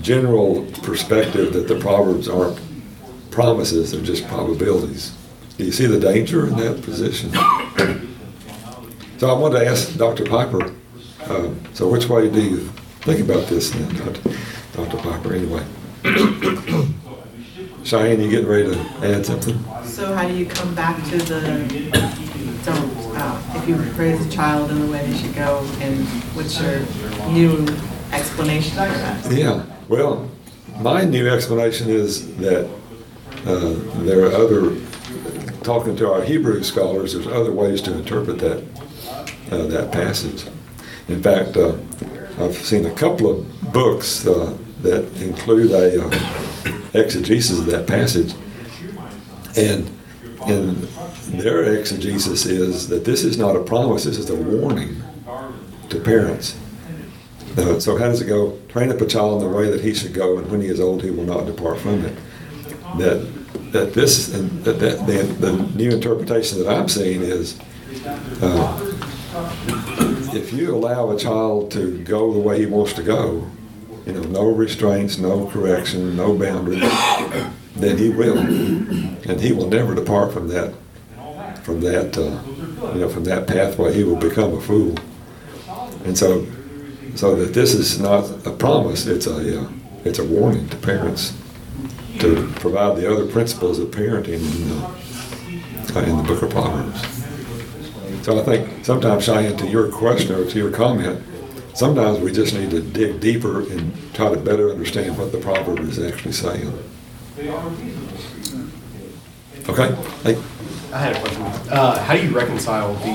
[0.00, 2.58] general perspective that the Proverbs aren't
[3.30, 5.16] promises; they're just probabilities.
[5.56, 7.32] Do you see the danger in that position?
[9.18, 10.24] So I wanted to ask Dr.
[10.24, 10.72] Piper,
[11.26, 12.56] uh, so which way do you
[13.02, 14.34] think about this then, Dr.
[14.72, 14.96] Dr.
[14.96, 15.62] Piper, anyway?
[17.84, 19.62] Cheyenne, you getting ready to add something?
[19.84, 22.19] So how do you come back to the,
[23.70, 26.04] you raise a child in the way they should go, and
[26.34, 26.80] what's your
[27.30, 27.66] new
[28.12, 29.32] explanation for that?
[29.32, 30.28] Yeah, well,
[30.78, 32.68] my new explanation is that
[33.46, 34.76] uh, there are other
[35.62, 38.64] talking to our Hebrew scholars, there's other ways to interpret that
[39.50, 40.46] uh, that passage.
[41.08, 41.76] In fact, uh,
[42.38, 48.34] I've seen a couple of books uh, that include a uh, exegesis of that passage,
[49.56, 49.90] and
[50.46, 50.88] in
[51.38, 55.02] their exegesis is that this is not a promise; this is a warning
[55.88, 56.58] to parents.
[57.56, 58.56] Uh, so how does it go?
[58.68, 60.80] Train up a child in the way that he should go, and when he is
[60.80, 62.16] old, he will not depart from it.
[62.98, 63.26] That
[63.72, 67.58] that this that, that the, the, new interpretation that I'm seeing is
[68.40, 68.96] uh,
[70.34, 73.48] if you allow a child to go the way he wants to go,
[74.06, 76.82] you know, no restraints, no correction, no boundaries,
[77.76, 80.74] then he will, and he will never depart from that
[81.62, 83.92] from that uh, you know from that pathway.
[83.92, 84.96] He will become a fool,
[86.04, 86.46] and so
[87.14, 89.68] so that this is not a promise; it's a uh,
[90.04, 91.36] it's a warning to parents
[92.18, 94.40] to provide the other principles of parenting.
[94.40, 94.96] And, uh,
[95.96, 97.00] uh, in the book of Proverbs.
[98.24, 101.20] So I think sometimes, Cheyenne, to your question or to your comment,
[101.74, 105.80] sometimes we just need to dig deeper and try to better understand what the proverb
[105.80, 106.72] is actually saying.
[109.68, 109.94] Okay?
[110.22, 110.42] Hey,
[110.92, 111.42] I had a question.
[111.70, 113.14] Uh, how do you reconcile the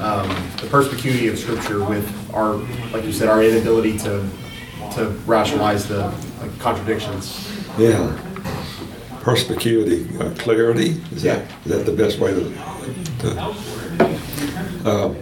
[0.00, 0.28] um,
[0.60, 2.54] the perspicuity of Scripture with our,
[2.92, 4.28] like you said, our inability to
[4.94, 7.48] to rationalize the like, contradictions?
[7.78, 8.18] yeah.
[9.20, 12.54] Perspicuity, uh, clarity, is that, is that the best way to,
[13.18, 13.40] to
[14.88, 15.16] um,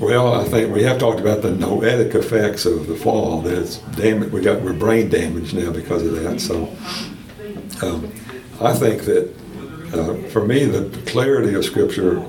[0.00, 3.42] well, I think we have talked about the noetic effects of the fall.
[3.42, 4.32] That it's damage.
[4.32, 6.40] We got we're brain damaged now because of that.
[6.40, 6.64] So,
[7.86, 8.12] um,
[8.60, 9.34] I think that
[9.92, 12.24] uh, for me, the clarity of Scripture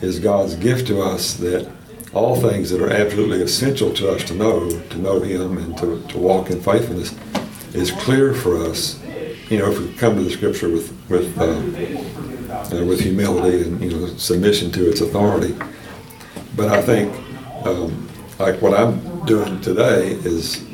[0.00, 1.34] is God's gift to us.
[1.34, 1.70] That
[2.14, 6.02] all things that are absolutely essential to us to know, to know Him and to,
[6.08, 7.14] to walk in faithfulness,
[7.74, 9.02] is clear for us.
[9.50, 13.80] You know, if we come to the Scripture with with uh, uh, with humility and
[13.82, 15.56] you know submission to its authority.
[16.58, 17.14] But I think,
[17.64, 18.08] um,
[18.40, 20.66] like what I'm doing today is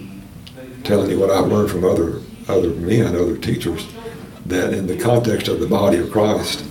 [0.82, 3.86] telling you what I've learned from other other men, other teachers,
[4.46, 6.64] that in the context of the body of Christ,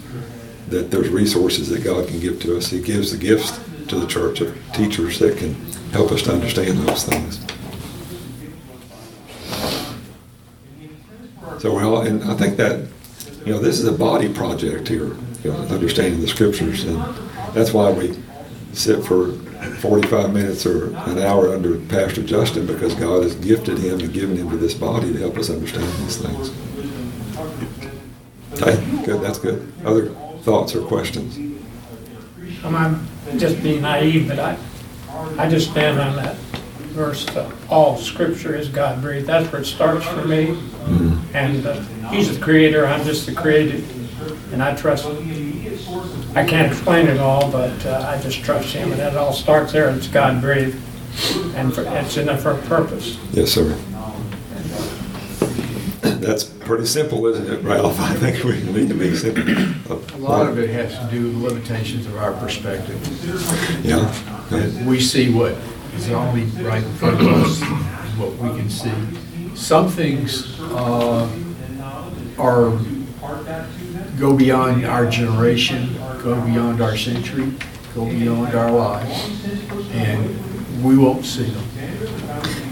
[0.70, 2.72] that there's resources that God can give to us.
[2.72, 5.54] He gives the gifts to the church of teachers that can
[5.92, 7.40] help us to understand those things.
[11.62, 12.88] So well, and I think that
[13.46, 16.98] you know this is a body project here, you know, understanding the scriptures, and
[17.54, 18.18] that's why we
[18.74, 19.34] sit for
[19.80, 24.36] 45 minutes or an hour under Pastor Justin because God has gifted him and given
[24.36, 26.52] him to this body to help us understand these things.
[28.54, 29.22] Okay, good.
[29.22, 29.72] That's good.
[29.86, 30.10] Other
[30.42, 31.38] thoughts or questions?
[32.64, 33.08] Um, I'm
[33.40, 34.58] just being naive, but I,
[35.38, 36.36] I just stand on that
[36.94, 39.26] verse, uh, all scripture is God breathed.
[39.26, 40.58] That's where it starts for me.
[41.34, 41.82] And uh,
[42.12, 43.84] He's the creator, I'm just the created,
[44.52, 45.33] and I trust Him.
[46.36, 49.72] I can't explain it all, but uh, I just trust Him, and it all starts
[49.72, 50.82] there, it's God breathed.
[51.56, 53.18] And for- it's in there for a purpose.
[53.34, 53.78] Yes, sir.
[56.02, 58.00] That's pretty simple, isn't it, Ralph?
[58.00, 60.02] I think we need to be simple.
[60.16, 62.98] A lot of it has to do with limitations of our perspective.
[63.86, 64.12] Yeah.
[64.52, 65.56] And we see what
[65.96, 67.62] is only right in front of us,
[68.18, 68.92] what we can see.
[69.56, 71.30] Some things uh,
[72.40, 72.78] are,
[74.18, 77.52] go beyond our generation, go beyond our century,
[77.94, 79.30] go beyond our lives,
[79.92, 81.64] and we won't see them.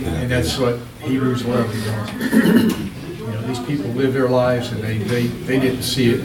[0.06, 2.80] And that's what Hebrews 11 does.
[3.20, 6.22] You know, these people live their lives and they, they, they didn't see it,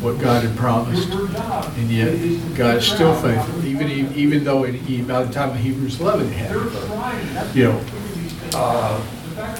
[0.00, 1.08] what God had promised.
[1.12, 6.00] And yet, God is still faithful, even, even though he- by the time of Hebrews
[6.00, 7.56] 11 it happened.
[7.56, 7.84] You know,
[8.54, 9.00] uh,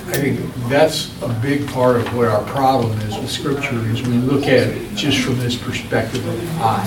[0.07, 4.15] I think that's a big part of what our problem is with Scripture, is we
[4.15, 6.87] look at it just from this perspective of I,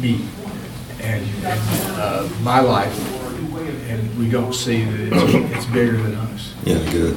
[0.00, 0.26] me,
[1.00, 1.60] and, and
[2.00, 2.98] uh, my life,
[3.88, 6.54] and we don't see that it's, it's bigger than us.
[6.64, 7.16] Yeah, good.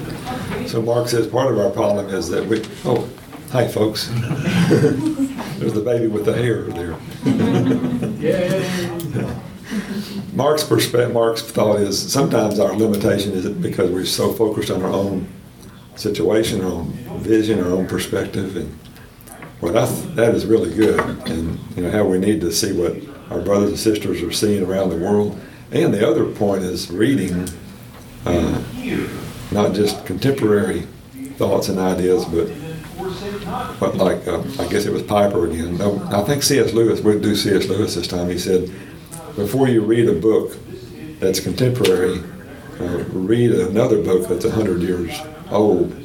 [0.67, 3.09] So Mark says part of our problem is that we, oh,
[3.51, 4.07] hi, folks.
[5.57, 6.97] There's the baby with the hair there.
[8.19, 9.24] Yeah.
[10.35, 14.91] Mark's perspective, Mark's thought is sometimes our limitation is because we're so focused on our
[14.91, 15.27] own
[15.95, 18.77] situation, our own vision, our own perspective, and
[19.61, 20.99] well, that's, that is really good.
[21.27, 22.97] And you know how we need to see what
[23.31, 25.39] our brothers and sisters are seeing around the world.
[25.71, 27.47] And the other point is reading,
[28.25, 28.61] uh,
[29.51, 30.81] not just contemporary
[31.37, 32.49] thoughts and ideas, but
[33.79, 35.81] but like uh, I guess it was Piper again.
[35.81, 36.73] I think C.S.
[36.73, 37.01] Lewis.
[37.01, 37.67] We'll do C.S.
[37.67, 38.29] Lewis this time.
[38.29, 38.69] He said,
[39.35, 40.57] before you read a book
[41.19, 42.21] that's contemporary,
[42.79, 45.11] uh, read another book that's hundred years
[45.51, 45.95] old,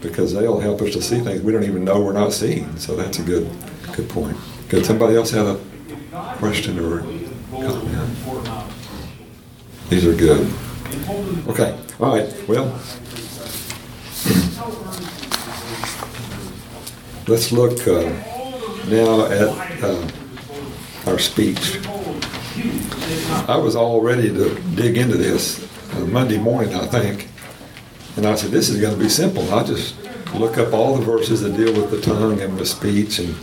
[0.00, 2.76] because they'll help us to see things we don't even know we're not seeing.
[2.76, 3.50] So that's a good
[3.92, 4.36] good point.
[4.68, 4.84] Good.
[4.86, 5.58] Somebody else have a
[6.38, 7.00] question or
[7.50, 8.10] comment?
[9.88, 10.52] These are good.
[11.48, 11.78] Okay.
[12.00, 12.48] All right.
[12.48, 12.78] Well.
[17.26, 18.08] Let's look uh,
[18.88, 20.08] now at uh,
[21.06, 21.78] our speech.
[23.08, 27.28] I was all ready to dig into this uh, Monday morning, I think,
[28.16, 29.50] and I said, "This is going to be simple.
[29.50, 29.94] I'll just
[30.34, 33.34] look up all the verses that deal with the tongue and with speech and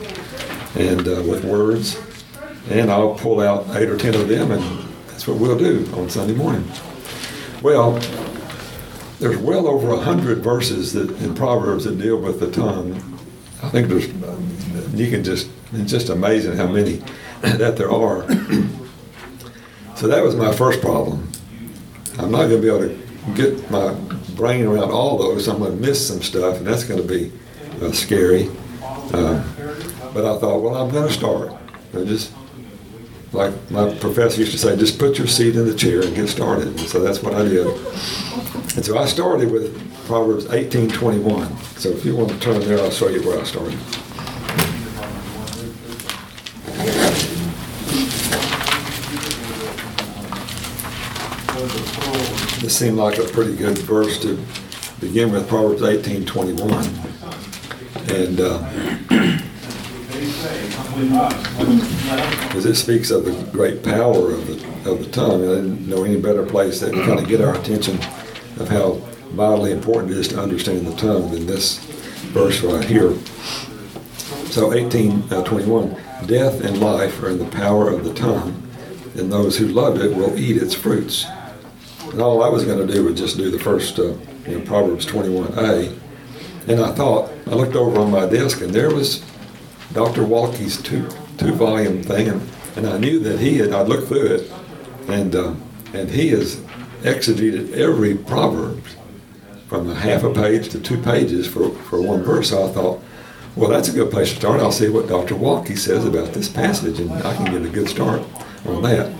[0.75, 1.99] and uh, with words,
[2.69, 6.11] and I'll pull out eight or ten of them, and that's what we'll do on
[6.11, 6.69] Sunday morning."
[7.63, 7.93] Well,
[9.19, 12.93] there's well over a hundred verses that in Proverbs that deal with the tongue.
[13.63, 14.07] I think there's
[14.93, 17.01] you can just it's just amazing how many
[17.41, 18.27] that there are.
[19.95, 21.29] So that was my first problem.
[22.19, 23.93] I'm not going to be able to get my
[24.35, 25.47] brain around all those.
[25.47, 27.31] I'm going to miss some stuff, and that's going to be
[27.81, 28.49] uh, scary.
[29.13, 29.43] Uh,
[30.13, 31.51] but I thought, well, I'm going to start.
[31.93, 32.33] Just
[33.31, 36.27] like my professor used to say, just put your seat in the chair and get
[36.27, 36.67] started.
[36.67, 37.67] And so that's what I did.
[37.67, 39.73] And so I started with
[40.07, 41.79] Proverbs 18:21.
[41.79, 43.79] So if you want to turn there, I'll show you where I started.
[52.65, 54.43] This seemed like a pretty good verse to
[54.99, 56.65] begin with, Proverbs 18:21.
[58.09, 58.57] And uh,
[62.47, 64.55] because it speaks of the great power of the,
[64.89, 65.43] of the tongue.
[65.43, 67.97] I didn't know any better place that kind of get our attention
[68.57, 68.93] of how
[69.35, 71.77] vitally important it is to understand the tongue than this
[72.33, 73.13] verse right here.
[74.49, 78.67] So 1821, uh, death and life are in the power of the tongue,
[79.13, 81.27] and those who love it will eat its fruits.
[82.15, 84.13] And all I was going to do was just do the first, uh,
[84.47, 85.99] you know, Proverbs 21a.
[86.65, 89.19] And I thought, I looked over on my desk, and there was
[89.91, 90.21] Dr.
[90.21, 93.73] Waltke's two two volume thing, and, and I knew that he had.
[93.73, 94.53] I looked through it,
[95.09, 95.55] and uh,
[95.93, 96.55] and he has
[97.03, 98.81] exegeted every proverb
[99.67, 102.51] from a half a page to two pages for, for one verse.
[102.51, 103.03] So I thought,
[103.57, 104.61] well, that's a good place to start.
[104.61, 105.35] I'll see what Dr.
[105.35, 108.21] Waltke says about this passage, and I can get a good start
[108.65, 109.11] on that.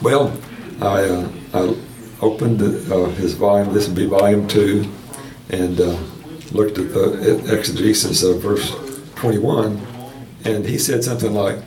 [0.00, 0.34] Well,
[0.80, 1.76] I, uh, I
[2.22, 3.72] opened uh, his volume.
[3.72, 4.90] This would be volume two,
[5.48, 5.98] and uh,
[6.52, 8.74] looked at the exegesis of verse
[9.16, 9.80] 21,
[10.44, 11.58] and he said something like,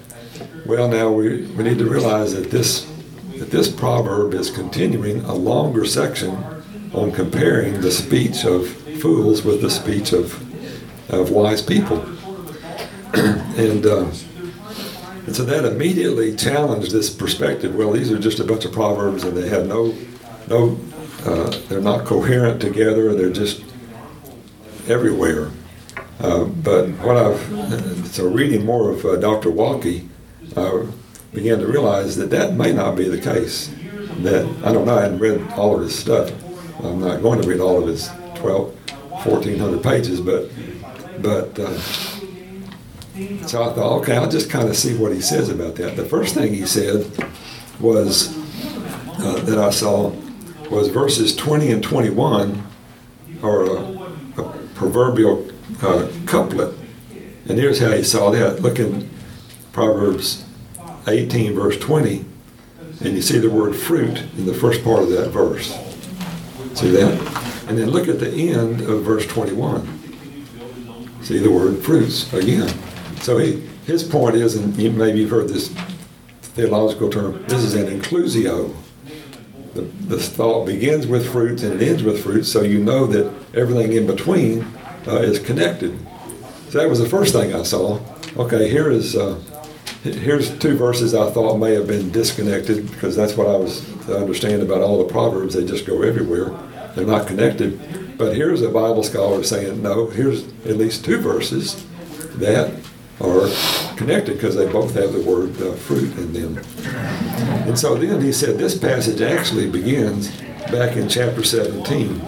[0.66, 2.90] "Well, now we, we need to realize that this
[3.38, 6.38] that this proverb is continuing a longer section
[6.94, 8.68] on comparing the speech of
[9.02, 10.40] fools with the speech of
[11.12, 12.00] of wise people."
[13.14, 14.10] and uh,
[15.26, 17.76] and so that immediately challenged this perspective.
[17.76, 19.94] Well, these are just a bunch of proverbs, and they have no
[20.48, 20.78] no
[21.26, 23.14] uh, they're not coherent together.
[23.14, 23.64] They're just
[24.88, 25.52] everywhere.
[26.20, 29.50] Uh, but what I've so reading more of uh, Dr.
[29.50, 30.08] Waltke,
[30.58, 30.86] I
[31.34, 33.74] began to realize that that may not be the case.
[34.20, 34.98] That I don't know.
[34.98, 36.32] I hadn't read all of his stuff.
[36.84, 38.74] I'm not going to read all of his 12,
[39.26, 40.50] 1400 pages, but
[41.20, 41.58] but.
[41.58, 41.78] Uh,
[43.46, 45.96] so I thought, okay, I'll just kind of see what he says about that.
[45.96, 47.06] The first thing he said
[47.80, 48.36] was
[49.20, 50.12] uh, that I saw
[50.74, 52.64] was verses 20 and 21
[53.44, 53.74] are a,
[54.38, 55.48] a proverbial
[55.82, 56.76] uh, couplet.
[57.48, 58.62] And here's how he saw that.
[58.62, 59.10] Look in
[59.72, 60.46] Proverbs
[61.08, 62.26] 18, verse 20,
[63.02, 65.78] and you see the word fruit in the first part of that verse.
[66.74, 67.66] See that?
[67.68, 69.86] And then look at the end of verse 21.
[71.22, 72.74] See the word fruits again.
[73.22, 75.70] So he, his point is, and maybe you've heard this
[76.42, 78.74] theological term, this is an inclusio.
[79.74, 83.34] The, the thought begins with fruits and it ends with fruits, so you know that
[83.56, 84.64] everything in between
[85.08, 85.98] uh, is connected.
[86.70, 88.00] So that was the first thing I saw.
[88.38, 89.40] Okay, here is uh,
[90.04, 94.18] here's two verses I thought may have been disconnected because that's what I was to
[94.18, 95.56] understand about all the proverbs.
[95.56, 96.50] They just go everywhere.
[96.96, 98.18] They're not connected.
[98.18, 101.86] But here's a Bible scholar saying, no, here's at least two verses
[102.36, 102.74] that
[103.22, 103.48] are
[103.96, 106.58] connected because they both have the word uh, fruit in them.
[107.68, 110.30] And so then he said this passage actually begins
[110.72, 112.22] back in chapter 17.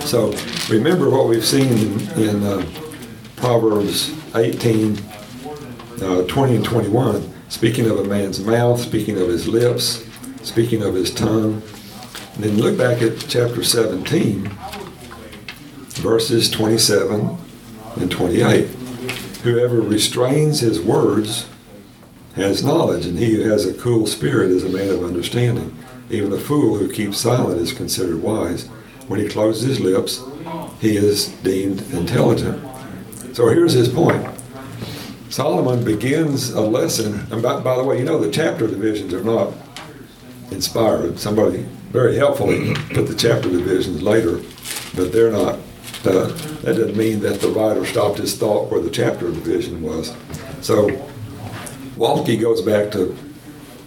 [0.00, 0.34] So
[0.68, 2.66] remember what we've seen in, in uh,
[3.36, 4.98] Proverbs 18,
[6.02, 10.04] uh, 20 and 21, speaking of a man's mouth, speaking of his lips,
[10.42, 11.62] speaking of his tongue.
[12.34, 14.50] And then look back at chapter 17,
[15.96, 17.36] verses 27
[17.96, 18.68] and 28.
[19.46, 21.48] Whoever restrains his words
[22.34, 25.72] has knowledge, and he who has a cool spirit is a man of understanding.
[26.10, 28.66] Even a fool who keeps silent is considered wise.
[29.06, 30.20] When he closes his lips,
[30.80, 32.60] he is deemed intelligent.
[33.34, 34.28] So here's his point.
[35.28, 39.22] Solomon begins a lesson, and by, by the way, you know the chapter divisions are
[39.22, 39.54] not
[40.50, 41.20] inspired.
[41.20, 41.58] Somebody
[41.92, 44.38] very helpfully put the chapter divisions later,
[44.96, 45.60] but they're not.
[46.04, 46.26] Uh,
[46.62, 50.14] that doesn't mean that the writer stopped his thought where the chapter division was.
[50.60, 50.88] So
[51.96, 53.16] Waltke goes back to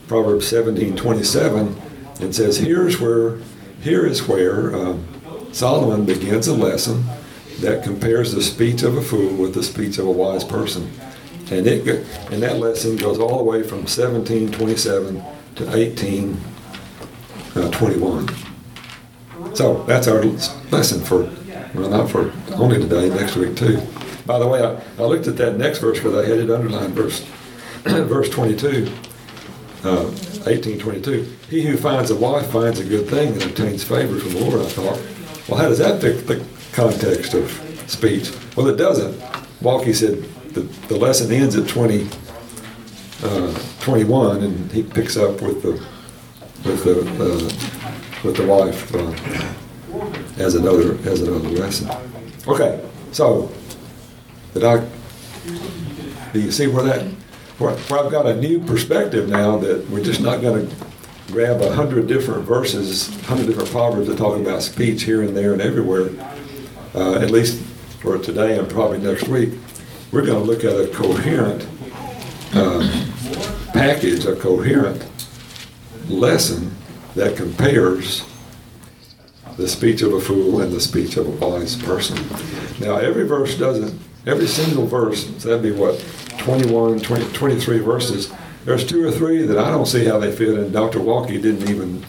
[0.07, 1.75] Proverbs 17, 27
[2.21, 3.37] and says, here's where,
[3.81, 5.05] here is where um,
[5.53, 7.03] Solomon begins a lesson
[7.61, 10.91] that compares the speech of a fool with the speech of a wise person.
[11.51, 18.29] And, it, and that lesson goes all the way from 1727 to 1821.
[18.29, 20.23] Uh, so that's our
[20.71, 21.29] lesson for,
[21.73, 23.81] well, not for only today, next week too.
[24.25, 26.93] By the way, I, I looked at that next verse because I had it underlined,
[26.93, 27.21] verse,
[27.83, 28.91] verse 22.
[29.81, 30.11] Uh,
[30.45, 31.37] 1822.
[31.49, 34.61] He who finds a wife finds a good thing and obtains favor from the Lord.
[34.61, 34.99] I thought,
[35.47, 37.49] well, how does that fit the context of
[37.87, 38.31] speech?
[38.55, 39.17] Well, it doesn't.
[39.61, 42.07] Waltke said, the, the lesson ends at 20,
[43.23, 45.81] uh, 21, and he picks up with the
[46.65, 49.53] with the uh, with the wife uh,
[50.37, 51.89] as another as another lesson.
[52.47, 53.51] Okay, so
[54.53, 54.87] did I?
[56.33, 57.03] Do you see where that?
[57.57, 60.75] Where, where I've got a new perspective now that we're just not going to
[61.27, 65.53] grab a hundred different verses, hundred different proverbs that talk about speech here and there
[65.53, 66.09] and everywhere.
[66.95, 67.61] Uh, at least
[67.99, 69.53] for today and probably next week,
[70.11, 71.67] we're going to look at a coherent
[72.53, 73.05] uh,
[73.73, 75.05] package, a coherent
[76.07, 76.73] lesson
[77.15, 78.25] that compares
[79.59, 82.17] the speech of a fool and the speech of a wise person.
[82.79, 85.99] Now, every verse doesn't, every single verse, so that'd be what,
[86.37, 88.31] 21, 20, 23 verses.
[88.63, 90.99] There's two or three that I don't see how they fit, and Dr.
[90.99, 92.05] Waltke didn't even,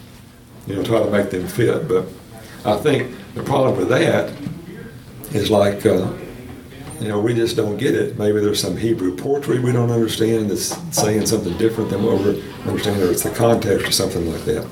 [0.69, 1.89] you know, try to make them fit.
[1.89, 2.07] But
[2.65, 4.33] I think the problem with that
[5.35, 6.13] is like, uh,
[7.01, 8.17] you know, we just don't get it.
[8.17, 12.43] Maybe there's some Hebrew poetry we don't understand that's saying something different than what we
[12.65, 14.69] understand, or it's the context or something like that.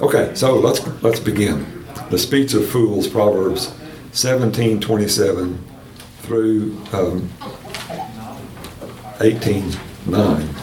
[0.00, 1.84] Okay, so let's let's begin.
[2.10, 3.74] The speech of fools, Proverbs
[4.12, 5.64] 17, 27
[6.22, 7.28] through um,
[9.20, 9.72] 18,
[10.06, 10.54] 9.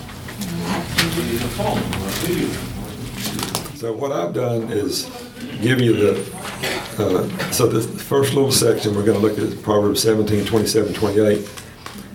[3.76, 5.04] So what I've done is
[5.62, 6.36] give you the
[6.98, 11.50] uh, so the first little section, we're going to look at Proverbs 17, 27, 28.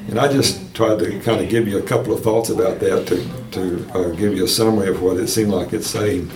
[0.08, 3.06] And I just tried to kind of give you a couple of thoughts about that
[3.08, 6.30] to, to uh, give you a summary of what it seemed like it's saying.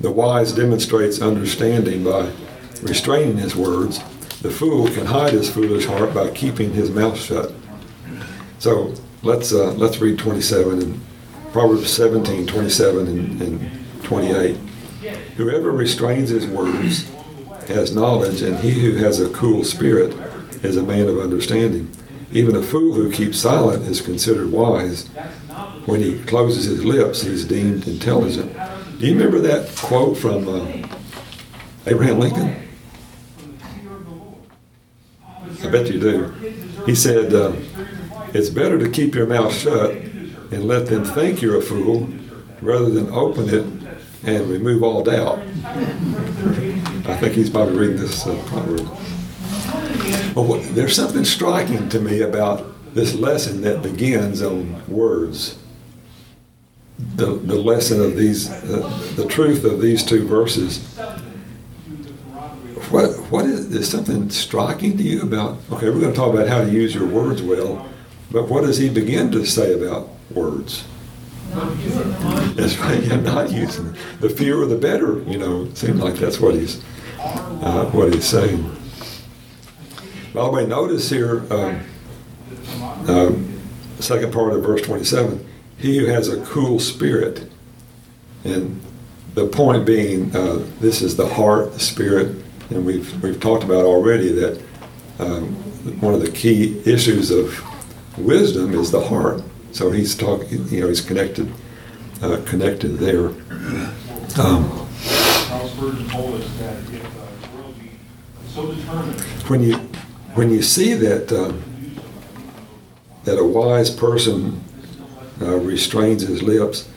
[0.00, 2.30] The wise demonstrates understanding by
[2.82, 3.98] restraining his words.
[4.42, 7.52] The fool can hide his foolish heart by keeping his mouth shut.
[8.58, 11.00] So let's uh, let's read 27 and
[11.52, 14.56] Proverbs 17, 27 and, and 28.
[15.36, 17.10] Whoever restrains his words
[17.68, 20.14] has knowledge, and he who has a cool spirit
[20.62, 21.90] is a man of understanding.
[22.32, 25.06] Even a fool who keeps silent is considered wise.
[25.86, 28.54] When he closes his lips, he's deemed intelligent.
[28.98, 30.66] Do you remember that quote from uh,
[31.86, 32.56] Abraham Lincoln?
[35.62, 36.28] I bet you do.
[36.86, 37.52] He said, uh,
[38.32, 42.08] It's better to keep your mouth shut and let them think you're a fool
[42.62, 43.66] rather than open it
[44.24, 45.40] and remove all doubt.
[47.04, 48.86] I think he's probably reading this uh, proverb.
[50.34, 55.58] Well, what, there's something striking to me about this lesson that begins on words.
[56.98, 60.82] The, the lesson of these, uh, the truth of these two verses.
[62.90, 66.48] What, what is, is something striking to you about, okay, we're going to talk about
[66.48, 67.86] how to use your words well,
[68.30, 70.84] but what does he begin to say about words?
[71.50, 73.96] That's right, yeah, not using it.
[74.20, 76.82] The fewer the better, you know, seems like that's what he's
[77.18, 78.62] uh, what he's saying.
[80.34, 81.80] By the way, notice here, um,
[83.08, 83.60] um,
[84.00, 85.46] second part of verse 27,
[85.78, 87.50] he who has a cool spirit,
[88.44, 88.80] and
[89.34, 92.34] the point being, uh, this is the heart, the spirit,
[92.70, 94.62] and we've we've talked about already that
[95.18, 95.46] um,
[96.00, 97.62] one of the key issues of
[98.18, 99.42] wisdom is the heart.
[99.72, 101.52] So he's talking, you know, he's connected,
[102.22, 103.28] uh, connected there.
[104.38, 104.64] Um,
[109.48, 109.76] when you
[110.34, 111.52] when you see that uh,
[113.24, 114.62] that a wise person
[115.40, 116.88] uh, restrains his lips,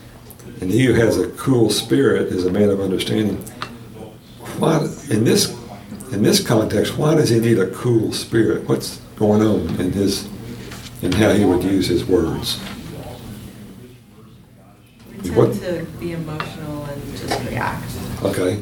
[0.61, 3.37] and he who has a cool spirit is a man of understanding.
[4.59, 4.79] Why
[5.09, 5.55] in this
[6.11, 6.97] in this context?
[6.97, 8.67] Why does he need a cool spirit?
[8.67, 10.27] What's going on in his
[11.01, 12.59] in how he would use his words?
[15.11, 17.91] We tend What- to be emotional and just react.
[18.23, 18.59] Okay,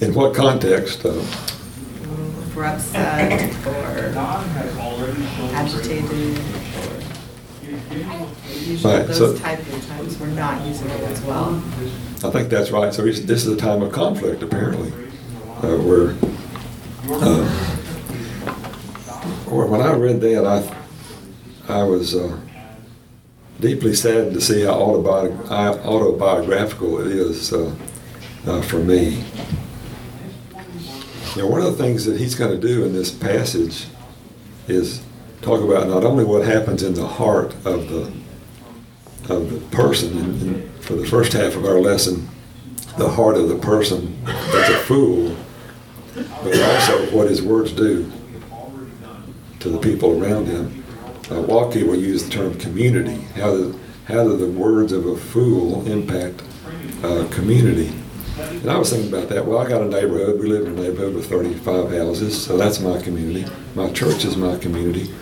[0.00, 1.04] in what context?
[1.04, 5.14] Uh, If we're upset or
[5.54, 6.38] agitated
[8.66, 11.62] usually Right, so- those type of times, we're not using it as well.
[12.24, 12.92] I think that's right.
[12.92, 14.92] So he's, this is a time of conflict, apparently,
[15.62, 16.10] uh, where,
[17.10, 17.44] uh,
[19.46, 20.74] where when I read that, I
[21.72, 22.38] I was uh,
[23.60, 25.48] deeply saddened to see how autobi-
[25.84, 27.74] autobiographical it is uh,
[28.46, 29.22] uh, for me.
[31.36, 33.86] You know, one of the things that he's going to do in this passage
[34.66, 35.02] is
[35.42, 38.12] talk about not only what happens in the heart of the
[39.28, 40.16] of the person.
[40.18, 42.28] And, and for the first half of our lesson,
[42.96, 45.36] the heart of the person that's a fool,
[46.14, 48.10] but also what his words do
[49.60, 50.84] to the people around him.
[51.30, 53.20] Uh, Waltke will use the term community.
[53.34, 56.42] How do, how do the words of a fool impact
[57.02, 57.92] uh, community?
[58.38, 59.44] And I was thinking about that.
[59.44, 60.40] Well, I got a neighborhood.
[60.40, 63.50] We live in a neighborhood with 35 houses, so that's my community.
[63.74, 65.12] My church is my community.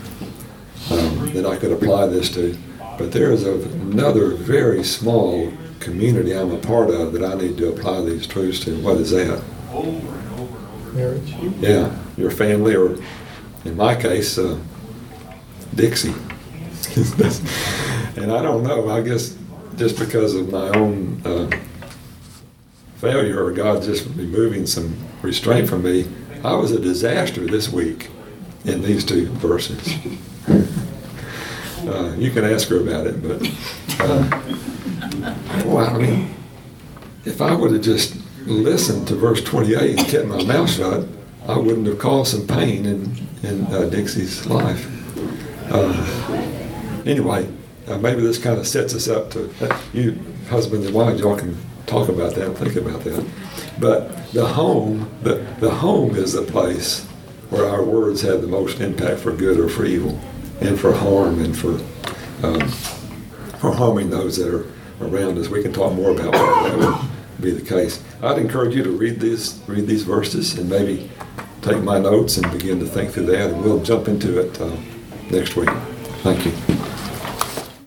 [1.37, 2.57] That I could apply this to.
[2.97, 7.59] But there is a- another very small community I'm a part of that I need
[7.59, 8.75] to apply these truths to.
[8.79, 9.43] What is that?
[9.71, 10.93] Over and over and over.
[10.95, 11.35] Marriage.
[11.61, 12.97] Yeah, your family, or
[13.67, 14.57] in my case, uh,
[15.75, 16.15] Dixie.
[18.17, 18.89] and I don't know.
[18.89, 19.37] I guess
[19.77, 21.51] just because of my own uh,
[22.97, 26.07] failure, or God just removing some restraint from me,
[26.43, 28.09] I was a disaster this week
[28.65, 29.95] in these two verses.
[31.87, 33.43] Uh, you can ask her about it, but
[34.01, 34.43] uh,
[35.65, 36.35] well, I mean,
[37.25, 38.17] if I would have just
[38.47, 41.07] listened to verse 28 and kept my mouth shut,
[41.49, 44.93] I wouldn't have caused some pain in, in uh, Dixie's life.
[45.71, 47.49] Uh, anyway,
[47.89, 50.19] uh, maybe this kind of sets us up to, uh, you
[50.49, 51.57] husband and wife, y'all can
[51.87, 53.25] talk about that think about that.
[53.79, 57.05] But the home, the, the home is the place
[57.51, 60.19] where our words have the most impact for good or for evil,
[60.61, 61.81] and for harm and for
[62.47, 62.69] um,
[63.59, 64.67] for harming those that are
[65.01, 65.49] around us.
[65.49, 68.03] We can talk more about why that would be the case.
[68.23, 71.11] I'd encourage you to read these read these verses and maybe
[71.63, 74.77] take my notes and begin to think through that, and we'll jump into it uh,
[75.31, 75.71] next week.
[76.23, 76.76] Thank you.